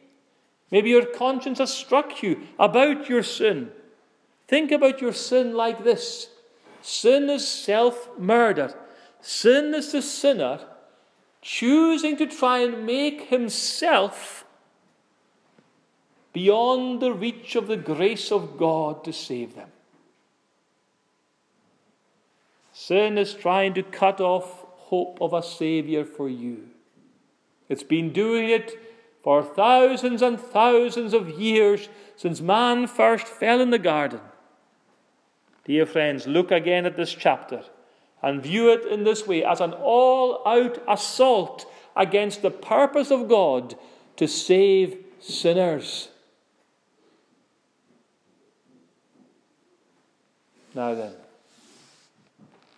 Maybe 0.71 0.91
your 0.91 1.05
conscience 1.05 1.59
has 1.59 1.73
struck 1.73 2.23
you 2.23 2.41
about 2.57 3.09
your 3.09 3.21
sin. 3.21 3.71
Think 4.47 4.71
about 4.71 5.01
your 5.01 5.13
sin 5.13 5.55
like 5.55 5.83
this 5.83 6.29
sin 6.81 7.29
is 7.29 7.45
self 7.45 8.17
murder. 8.17 8.73
Sin 9.19 9.73
is 9.73 9.91
the 9.91 10.01
sinner 10.01 10.61
choosing 11.41 12.15
to 12.15 12.27
try 12.27 12.59
and 12.59 12.85
make 12.85 13.23
himself 13.23 14.45
beyond 16.38 17.01
the 17.01 17.11
reach 17.11 17.55
of 17.55 17.65
the 17.65 17.75
grace 17.75 18.31
of 18.31 18.57
God 18.57 19.03
to 19.03 19.11
save 19.11 19.55
them. 19.55 19.69
Sin 22.71 23.17
is 23.17 23.33
trying 23.33 23.73
to 23.73 23.81
cut 23.81 24.21
off 24.21 24.63
hope 24.91 25.17
of 25.19 25.33
a 25.33 25.41
Saviour 25.41 26.05
for 26.05 26.29
you. 26.29 26.67
It's 27.69 27.81
been 27.81 28.13
doing 28.13 28.49
it 28.49 28.79
for 29.23 29.41
thousands 29.41 30.21
and 30.21 30.39
thousands 30.39 31.11
of 31.11 31.39
years 31.39 31.89
since 32.15 32.39
man 32.39 32.85
first 32.85 33.25
fell 33.25 33.59
in 33.59 33.71
the 33.71 33.79
garden. 33.79 34.21
Dear 35.65 35.88
friends, 35.88 36.27
look 36.27 36.51
again 36.51 36.85
at 36.85 36.97
this 36.97 37.15
chapter 37.15 37.63
and 38.21 38.43
view 38.43 38.69
it 38.69 38.85
in 38.85 39.05
this 39.05 39.25
way 39.25 39.43
as 39.43 39.59
an 39.59 39.73
all 39.73 40.47
out 40.47 40.77
assault 40.88 41.65
against 41.95 42.43
the 42.43 42.51
purpose 42.51 43.09
of 43.09 43.27
God 43.27 43.73
to 44.17 44.27
save 44.27 45.03
sinners. 45.19 46.09
Now 50.78 50.93
then, 50.93 51.13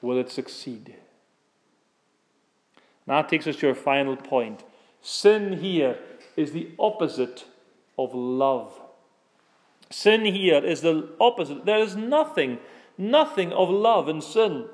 will 0.01 0.17
it 0.17 0.31
succeed? 0.31 0.95
Now 3.05 3.21
That 3.21 3.29
takes 3.29 3.45
us 3.45 3.57
to 3.57 3.67
our 3.67 3.75
final 3.75 4.15
point. 4.15 4.63
Sin 5.01 5.57
here 5.57 5.97
is 6.37 6.53
the 6.53 6.69
opposite 6.79 7.43
of 7.97 8.15
love. 8.15 8.71
Sin 9.89 10.23
here 10.23 10.63
is 10.63 10.79
the 10.79 11.09
opposite. 11.19 11.65
There 11.65 11.79
is 11.79 11.97
nothing, 11.97 12.59
nothing 12.97 13.51
of 13.51 13.69
love 13.69 14.07
in 14.07 14.21
sin. 14.21 14.67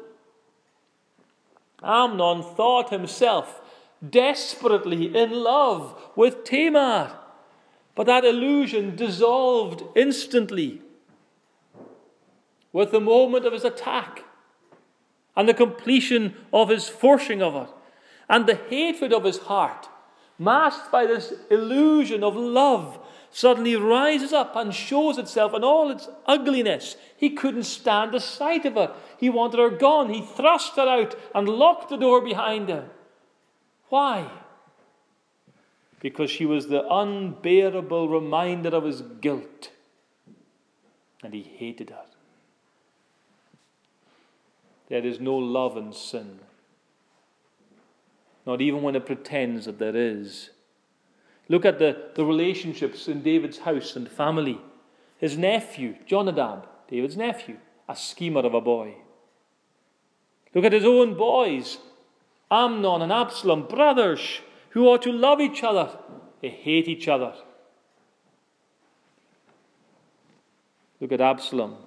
Amnon 1.82 2.44
thought 2.44 2.92
himself 2.92 3.60
desperately 4.08 5.18
in 5.18 5.32
love 5.32 6.00
with 6.16 6.44
Tamar, 6.44 7.12
but 7.96 8.06
that 8.06 8.24
illusion 8.24 8.96
dissolved 8.96 9.82
instantly 9.96 10.84
with 12.76 12.92
the 12.92 13.00
moment 13.00 13.46
of 13.46 13.54
his 13.54 13.64
attack 13.64 14.26
and 15.34 15.48
the 15.48 15.54
completion 15.54 16.36
of 16.52 16.68
his 16.68 16.90
forcing 16.90 17.42
of 17.42 17.56
it 17.56 17.70
and 18.28 18.46
the 18.46 18.60
hatred 18.70 19.14
of 19.14 19.24
his 19.24 19.38
heart, 19.38 19.88
masked 20.38 20.92
by 20.92 21.06
this 21.06 21.32
illusion 21.50 22.22
of 22.22 22.36
love, 22.36 23.00
suddenly 23.32 23.78
rises 23.78 24.34
up 24.34 24.58
and 24.58 24.76
shows 24.76 25.18
itself 25.18 25.54
in 25.54 25.64
all 25.64 25.90
its 25.90 26.10
ugliness. 26.26 26.98
He 27.16 27.30
couldn't 27.30 27.64
stand 27.64 28.12
the 28.12 28.20
sight 28.20 28.66
of 28.66 28.74
her. 28.74 28.94
He 29.18 29.30
wanted 29.30 29.62
her 29.62 29.70
gone. 29.70 30.14
He 30.14 30.22
thrust 30.22 30.76
her 30.76 30.90
out 30.90 31.16
and 31.34 31.48
locked 31.48 31.88
the 31.88 31.96
door 31.96 32.20
behind 32.20 32.68
him. 32.68 32.90
Why? 33.88 34.30
Because 36.02 36.30
she 36.30 36.46
was 36.46 36.68
the 36.68 36.86
unbearable 36.94 38.10
reminder 38.10 38.76
of 38.76 38.84
his 38.84 39.02
guilt. 39.02 39.72
And 41.24 41.34
he 41.34 41.44
hated 41.44 41.92
her. 41.92 42.15
There 44.90 45.06
is 45.06 45.20
no 45.20 45.36
love 45.36 45.78
in 45.78 45.94
sin. 45.94 46.40
Not 48.46 48.62
even 48.62 48.84
when 48.84 48.96
it 48.96 49.06
pretends 49.06 49.66
that 49.66 49.80
there 49.80 49.96
is. 49.96 50.52
Look 51.50 51.66
at 51.66 51.80
the, 51.80 52.12
the 52.16 52.26
relationships 52.26 53.08
in 53.08 53.24
David's 53.24 53.60
house 53.60 53.96
and 53.96 54.10
family. 54.10 54.60
His 55.18 55.38
nephew, 55.38 55.96
Jonadab, 56.06 56.68
David's 56.88 57.18
nephew, 57.18 57.58
a 57.90 57.96
schemer 57.96 58.42
of 58.42 58.54
a 58.54 58.62
boy. 58.62 58.96
Look 60.54 60.66
at 60.66 60.74
his 60.74 60.86
own 60.86 61.16
boys, 61.16 61.80
Amnon 62.52 63.02
and 63.02 63.12
Absalom, 63.12 63.68
brothers 63.68 64.40
who 64.70 64.88
ought 64.88 65.02
to 65.04 65.12
love 65.12 65.42
each 65.42 65.64
other. 65.64 65.98
They 66.42 66.50
hate 66.50 66.88
each 66.88 67.08
other. 67.08 67.34
Look 71.00 71.12
at 71.12 71.22
Absalom. 71.22 71.78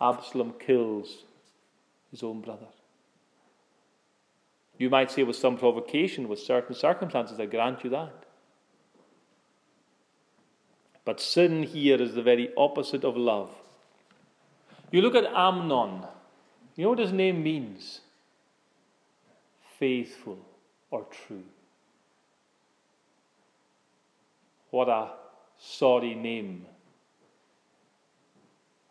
Absalom 0.00 0.54
kills 0.58 1.24
his 2.12 2.22
own 2.22 2.40
brother. 2.40 2.68
You 4.78 4.90
might 4.90 5.10
say 5.10 5.24
with 5.24 5.36
some 5.36 5.56
provocation, 5.56 6.28
with 6.28 6.38
certain 6.38 6.74
circumstances, 6.74 7.40
I 7.40 7.46
grant 7.46 7.82
you 7.82 7.90
that. 7.90 8.24
But 11.04 11.20
sin 11.20 11.64
here 11.64 12.00
is 12.00 12.14
the 12.14 12.22
very 12.22 12.50
opposite 12.56 13.02
of 13.02 13.16
love. 13.16 13.50
You 14.92 15.00
look 15.02 15.16
at 15.16 15.32
Amnon. 15.34 16.04
You 16.76 16.84
know 16.84 16.90
what 16.90 16.98
his 16.98 17.12
name 17.12 17.42
means? 17.42 18.00
Faithful 19.78 20.38
or 20.90 21.06
true. 21.26 21.42
What 24.70 24.88
a 24.88 25.10
sorry 25.58 26.14
name. 26.14 26.66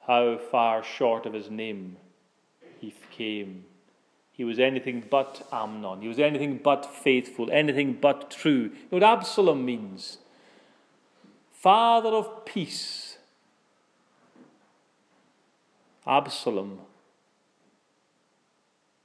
How 0.08 0.38
far 0.38 0.84
short 0.84 1.26
of 1.26 1.34
his 1.34 1.50
name 1.50 1.98
he 2.82 2.94
came. 3.12 3.66
He 4.32 4.44
was 4.44 4.60
anything 4.60 5.04
but 5.10 5.48
Amnon. 5.52 6.02
He 6.02 6.08
was 6.08 6.20
anything 6.20 6.60
but 6.64 6.86
faithful, 6.86 7.52
anything 7.52 7.94
but 8.02 8.32
true. 8.32 8.72
What 8.90 9.04
Absalom 9.04 9.64
means? 9.64 10.18
Father 11.52 12.10
of 12.10 12.44
peace. 12.44 13.18
Absalom 16.08 16.80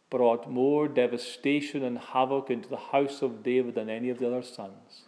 brought 0.08 0.50
more 0.50 0.88
devastation 0.88 1.84
and 1.84 1.98
havoc 1.98 2.48
into 2.48 2.70
the 2.70 2.76
house 2.76 3.20
of 3.20 3.42
David 3.42 3.74
than 3.74 3.90
any 3.90 4.08
of 4.08 4.18
the 4.18 4.26
other 4.26 4.42
sons. 4.42 5.02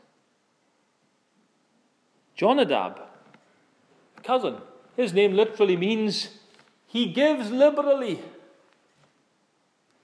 Jonadab, 2.36 3.00
cousin, 4.22 4.58
his 4.96 5.14
name 5.14 5.32
literally 5.32 5.76
means 5.76 6.38
he 6.86 7.06
gives 7.06 7.50
liberally. 7.50 8.20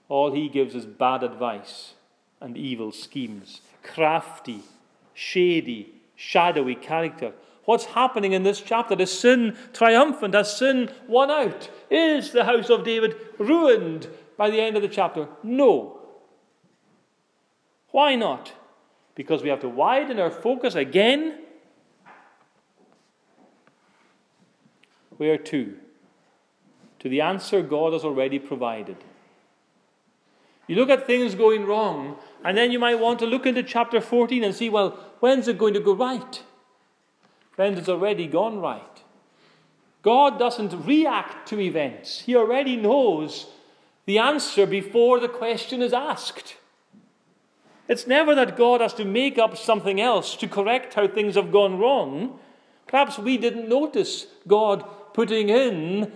All 0.08 0.32
he 0.32 0.48
gives 0.48 0.74
is 0.74 0.86
bad 0.86 1.22
advice 1.22 1.94
and 2.40 2.56
evil 2.56 2.92
schemes, 2.92 3.60
crafty, 3.82 4.60
shady, 5.14 5.94
shadowy 6.14 6.74
character. 6.74 7.32
What's 7.64 7.86
happening 7.86 8.32
in 8.32 8.42
this 8.42 8.60
chapter? 8.60 8.94
Is 9.00 9.18
sin 9.18 9.56
triumphant? 9.72 10.34
Has 10.34 10.56
sin 10.56 10.90
won 11.08 11.30
out? 11.30 11.70
Is 11.90 12.32
the 12.32 12.44
house 12.44 12.68
of 12.68 12.84
David 12.84 13.16
ruined 13.38 14.08
by 14.36 14.50
the 14.50 14.60
end 14.60 14.76
of 14.76 14.82
the 14.82 14.88
chapter? 14.88 15.28
No. 15.42 16.00
Why 17.90 18.16
not? 18.16 18.52
Because 19.14 19.42
we 19.42 19.48
have 19.48 19.60
to 19.60 19.68
widen 19.68 20.20
our 20.20 20.30
focus 20.30 20.74
again. 20.74 21.38
Where 25.16 25.38
to? 25.38 25.76
To 26.98 27.08
the 27.08 27.20
answer 27.20 27.62
God 27.62 27.92
has 27.92 28.04
already 28.04 28.38
provided. 28.38 28.96
You 30.66 30.76
look 30.76 30.90
at 30.90 31.06
things 31.06 31.34
going 31.34 31.66
wrong, 31.66 32.16
and 32.42 32.56
then 32.56 32.70
you 32.72 32.78
might 32.78 32.98
want 32.98 33.18
to 33.18 33.26
look 33.26 33.46
into 33.46 33.62
chapter 33.62 34.00
14 34.00 34.42
and 34.42 34.54
see, 34.54 34.68
well, 34.68 34.90
when's 35.20 35.48
it 35.48 35.58
going 35.58 35.74
to 35.74 35.80
go 35.80 35.94
right? 35.94 36.42
Friends, 37.52 37.78
it's 37.78 37.88
already 37.88 38.26
gone 38.26 38.60
right. 38.60 39.02
God 40.02 40.38
doesn't 40.38 40.86
react 40.86 41.48
to 41.48 41.60
events, 41.60 42.20
He 42.20 42.36
already 42.36 42.76
knows 42.76 43.46
the 44.06 44.18
answer 44.18 44.66
before 44.66 45.18
the 45.18 45.28
question 45.28 45.80
is 45.80 45.92
asked. 45.92 46.56
It's 47.88 48.06
never 48.06 48.34
that 48.34 48.56
God 48.56 48.80
has 48.80 48.94
to 48.94 49.04
make 49.04 49.38
up 49.38 49.56
something 49.56 50.00
else 50.00 50.36
to 50.36 50.48
correct 50.48 50.94
how 50.94 51.06
things 51.06 51.34
have 51.34 51.52
gone 51.52 51.78
wrong. 51.78 52.38
Perhaps 52.86 53.18
we 53.18 53.36
didn't 53.36 53.68
notice 53.68 54.26
God 54.46 54.84
putting 55.12 55.48
in 55.48 56.12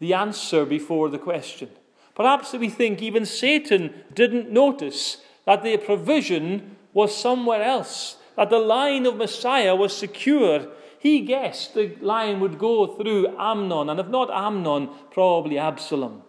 the 0.00 0.14
answer 0.14 0.64
before 0.64 1.08
the 1.08 1.18
question. 1.18 1.68
Perhaps 2.14 2.52
we 2.52 2.68
think 2.68 3.02
even 3.02 3.26
Satan 3.26 3.92
didn't 4.14 4.50
notice 4.50 5.18
that 5.46 5.62
the 5.62 5.76
provision 5.76 6.76
was 6.92 7.14
somewhere 7.14 7.62
else, 7.62 8.16
that 8.36 8.50
the 8.50 8.58
line 8.58 9.04
of 9.04 9.16
Messiah 9.16 9.74
was 9.74 9.96
secure. 9.96 10.68
He 10.98 11.20
guessed 11.20 11.74
the 11.74 11.96
line 12.00 12.40
would 12.40 12.58
go 12.58 12.86
through 12.86 13.36
Amnon, 13.36 13.90
and 13.90 13.98
if 13.98 14.08
not 14.08 14.30
Amnon, 14.30 14.90
probably 15.10 15.58
Absalom. 15.58 16.22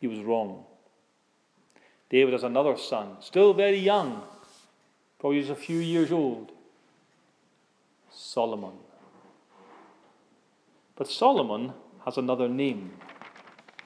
He 0.00 0.06
was 0.06 0.20
wrong. 0.20 0.64
David 2.08 2.32
has 2.32 2.44
another 2.44 2.76
son, 2.76 3.16
still 3.20 3.52
very 3.52 3.78
young, 3.78 4.22
probably 5.18 5.40
just 5.40 5.52
a 5.52 5.56
few 5.56 5.78
years 5.78 6.12
old 6.12 6.52
Solomon. 8.10 8.72
But 10.96 11.08
Solomon 11.08 11.72
has 12.04 12.16
another 12.16 12.48
name. 12.48 12.92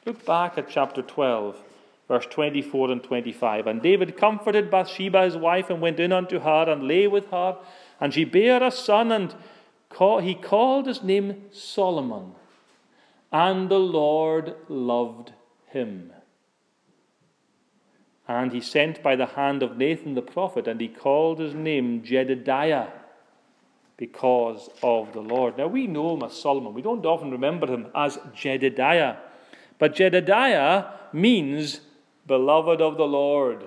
Look 0.05 0.25
back 0.27 0.59
at 0.59 0.69
chapter 0.69 1.01
12, 1.01 1.63
verse 2.09 2.27
24 2.27 2.91
and 2.91 3.03
25. 3.03 3.67
And 3.69 3.81
David 3.81 4.17
comforted 4.17 4.71
Bathsheba 4.71 5.25
his 5.25 5.37
wife 5.37 5.71
and 5.71 5.81
went 5.81 6.01
in 6.01 6.13
unto 6.13 6.41
her 6.41 6.69
and 6.69 6.89
lay 6.89 7.07
with 7.07 7.31
her. 7.31 7.57
And 8.01 8.13
she 8.13 8.25
bare 8.25 8.63
a 8.63 8.71
son, 8.71 9.13
and 9.13 9.35
he 10.23 10.35
called 10.35 10.87
his 10.87 11.03
name 11.03 11.45
Solomon. 11.53 12.33
And 13.31 13.69
the 13.69 13.79
Lord 13.79 14.57
loved 14.69 15.33
him. 15.67 16.13
And 18.27 18.53
he 18.53 18.61
sent 18.61 19.03
by 19.03 19.15
the 19.15 19.27
hand 19.27 19.63
of 19.63 19.77
Nathan 19.77 20.15
the 20.15 20.23
prophet, 20.23 20.67
and 20.67 20.81
he 20.81 20.89
called 20.89 21.39
his 21.39 21.55
name 21.55 22.03
Jedediah 22.03 22.89
because 23.97 24.69
of 24.83 25.13
the 25.13 25.21
Lord. 25.21 25.59
Now 25.59 25.69
we 25.69 25.87
know 25.87 26.15
him 26.15 26.25
as 26.25 26.37
Solomon. 26.37 26.75
We 26.75 26.83
don't 26.83 27.07
often 27.07 27.31
remember 27.31 27.67
him 27.69 27.87
as 27.95 28.19
Jedediah. 28.35 29.17
But 29.83 29.97
Jedediah 29.97 30.85
means 31.13 31.81
beloved 32.25 32.81
of 32.81 32.97
the 32.97 33.05
Lord. 33.05 33.65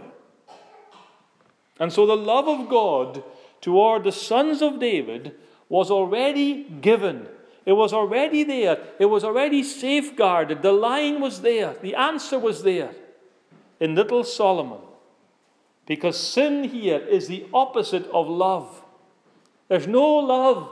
And 1.77 1.91
so 1.91 2.05
the 2.05 2.15
love 2.15 2.47
of 2.47 2.69
God 2.69 3.21
toward 3.59 4.05
the 4.05 4.13
sons 4.13 4.61
of 4.61 4.79
David 4.79 5.35
was 5.67 5.91
already 5.91 6.63
given. 6.63 7.27
It 7.65 7.73
was 7.73 7.91
already 7.91 8.45
there. 8.45 8.77
It 8.97 9.07
was 9.07 9.25
already 9.25 9.61
safeguarded. 9.61 10.61
The 10.61 10.71
line 10.71 11.19
was 11.19 11.41
there. 11.41 11.73
The 11.81 11.95
answer 11.95 12.39
was 12.39 12.63
there 12.63 12.91
in 13.81 13.93
little 13.93 14.23
Solomon. 14.23 14.79
Because 15.85 16.17
sin 16.17 16.63
here 16.63 16.99
is 16.99 17.27
the 17.27 17.45
opposite 17.53 18.05
of 18.13 18.29
love. 18.29 18.85
There's 19.67 19.85
no 19.85 20.05
love 20.19 20.69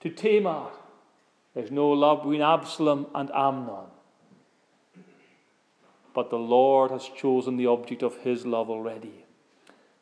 to 0.00 0.10
Tamar. 0.10 0.72
There's 1.54 1.70
no 1.70 1.88
love 1.88 2.18
between 2.18 2.42
Absalom 2.42 3.06
and 3.14 3.30
Amnon. 3.34 3.93
But 6.14 6.30
the 6.30 6.38
Lord 6.38 6.92
has 6.92 7.08
chosen 7.08 7.56
the 7.56 7.66
object 7.66 8.02
of 8.02 8.16
his 8.18 8.46
love 8.46 8.70
already. 8.70 9.24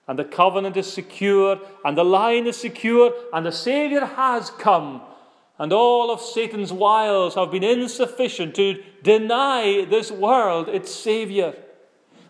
And 0.06 0.18
the 0.18 0.24
covenant 0.24 0.76
is 0.76 0.92
secure, 0.92 1.58
and 1.84 1.96
the 1.96 2.04
line 2.04 2.46
is 2.46 2.56
secure, 2.56 3.14
and 3.32 3.46
the 3.46 3.52
Saviour 3.52 4.04
has 4.04 4.50
come. 4.50 5.00
And 5.58 5.72
all 5.72 6.10
of 6.10 6.20
Satan's 6.20 6.72
wiles 6.72 7.34
have 7.34 7.50
been 7.50 7.64
insufficient 7.64 8.54
to 8.56 8.82
deny 9.02 9.86
this 9.88 10.10
world 10.10 10.68
its 10.68 10.94
Saviour. 10.94 11.54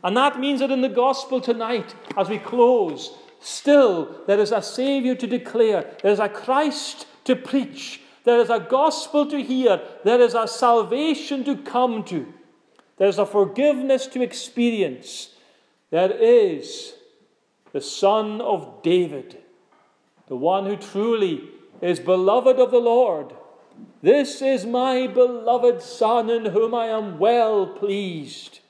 And 0.04 0.16
that 0.16 0.38
means 0.38 0.60
that 0.60 0.70
in 0.70 0.80
the 0.80 0.88
gospel 0.88 1.40
tonight, 1.40 1.94
as 2.16 2.28
we 2.28 2.38
close, 2.38 3.16
still 3.40 4.22
there 4.26 4.38
is 4.38 4.52
a 4.52 4.62
Saviour 4.62 5.14
to 5.16 5.26
declare, 5.26 5.90
there 6.02 6.12
is 6.12 6.20
a 6.20 6.28
Christ 6.28 7.06
to 7.24 7.34
preach, 7.34 8.00
there 8.24 8.38
is 8.38 8.50
a 8.50 8.60
gospel 8.60 9.26
to 9.26 9.42
hear, 9.42 9.80
there 10.04 10.20
is 10.20 10.34
a 10.34 10.46
salvation 10.46 11.42
to 11.44 11.56
come 11.56 12.04
to. 12.04 12.32
There's 13.02 13.18
a 13.18 13.26
forgiveness 13.26 14.06
to 14.06 14.22
experience. 14.22 15.30
There 15.90 16.12
is 16.12 16.94
the 17.72 17.80
Son 17.80 18.40
of 18.40 18.80
David, 18.84 19.38
the 20.28 20.36
one 20.36 20.66
who 20.66 20.76
truly 20.76 21.48
is 21.80 21.98
beloved 21.98 22.60
of 22.60 22.70
the 22.70 22.78
Lord. 22.78 23.34
This 24.02 24.40
is 24.40 24.64
my 24.64 25.08
beloved 25.08 25.82
Son 25.82 26.30
in 26.30 26.44
whom 26.44 26.76
I 26.76 26.86
am 26.86 27.18
well 27.18 27.66
pleased. 27.66 28.60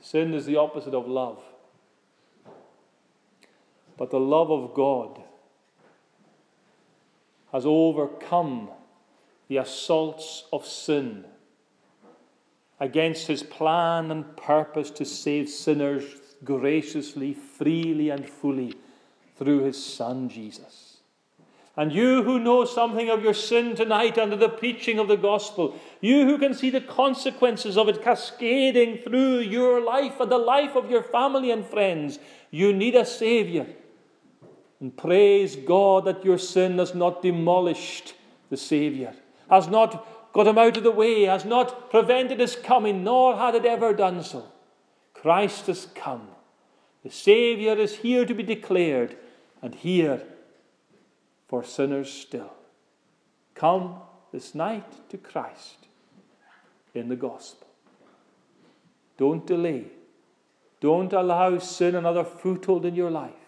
Sin 0.00 0.34
is 0.34 0.46
the 0.46 0.56
opposite 0.56 0.94
of 0.94 1.06
love. 1.06 1.38
But 3.96 4.10
the 4.10 4.18
love 4.18 4.50
of 4.50 4.74
God 4.74 5.22
has 7.52 7.64
overcome 7.66 8.70
the 9.48 9.58
assaults 9.58 10.44
of 10.52 10.66
sin 10.66 11.24
against 12.80 13.26
his 13.26 13.42
plan 13.42 14.10
and 14.10 14.36
purpose 14.36 14.90
to 14.90 15.04
save 15.04 15.48
sinners 15.48 16.04
graciously, 16.44 17.32
freely, 17.32 18.10
and 18.10 18.28
fully 18.28 18.74
through 19.38 19.64
his 19.64 19.82
Son 19.82 20.28
Jesus. 20.28 20.98
And 21.78 21.92
you 21.92 22.22
who 22.22 22.38
know 22.38 22.64
something 22.64 23.10
of 23.10 23.22
your 23.22 23.34
sin 23.34 23.76
tonight 23.76 24.16
under 24.16 24.36
the 24.36 24.48
preaching 24.48 24.98
of 24.98 25.08
the 25.08 25.16
gospel, 25.16 25.78
you 26.00 26.24
who 26.24 26.38
can 26.38 26.54
see 26.54 26.70
the 26.70 26.80
consequences 26.80 27.76
of 27.76 27.88
it 27.88 28.02
cascading 28.02 28.98
through 28.98 29.40
your 29.40 29.82
life 29.82 30.18
and 30.18 30.30
the 30.30 30.38
life 30.38 30.74
of 30.74 30.90
your 30.90 31.02
family 31.02 31.50
and 31.50 31.66
friends, 31.66 32.18
you 32.50 32.72
need 32.72 32.94
a 32.94 33.04
Saviour. 33.04 33.66
And 34.80 34.96
praise 34.96 35.56
God 35.56 36.04
that 36.04 36.24
your 36.24 36.38
sin 36.38 36.78
has 36.78 36.94
not 36.94 37.22
demolished 37.22 38.14
the 38.50 38.56
Saviour, 38.56 39.14
has 39.48 39.68
not 39.68 40.32
got 40.32 40.46
him 40.46 40.58
out 40.58 40.76
of 40.76 40.82
the 40.82 40.90
way, 40.90 41.22
has 41.22 41.44
not 41.44 41.90
prevented 41.90 42.40
his 42.40 42.56
coming, 42.56 43.02
nor 43.02 43.36
had 43.36 43.54
it 43.54 43.64
ever 43.64 43.94
done 43.94 44.22
so. 44.22 44.44
Christ 45.14 45.66
has 45.66 45.86
come. 45.94 46.28
The 47.02 47.10
Saviour 47.10 47.76
is 47.76 47.96
here 47.96 48.26
to 48.26 48.34
be 48.34 48.42
declared, 48.42 49.16
and 49.62 49.74
here 49.74 50.22
for 51.48 51.64
sinners 51.64 52.12
still. 52.12 52.52
Come 53.54 54.00
this 54.32 54.54
night 54.54 55.08
to 55.08 55.16
Christ 55.16 55.86
in 56.94 57.08
the 57.08 57.16
gospel. 57.16 57.66
Don't 59.16 59.46
delay. 59.46 59.86
Don't 60.80 61.14
allow 61.14 61.58
sin 61.58 61.94
another 61.94 62.24
foothold 62.24 62.84
in 62.84 62.94
your 62.94 63.10
life 63.10 63.45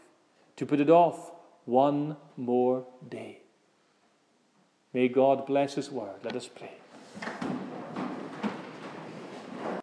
to 0.59 0.66
put 0.66 0.80
it 0.80 0.90
off 0.90 1.30
one 1.66 2.16
more 2.36 2.84
day. 3.09 3.38
May 4.92 5.09
God 5.09 5.46
bless 5.46 5.74
His 5.74 5.90
word. 5.90 6.24
Let 6.24 6.34
us 6.34 6.48
pray. 6.48 6.72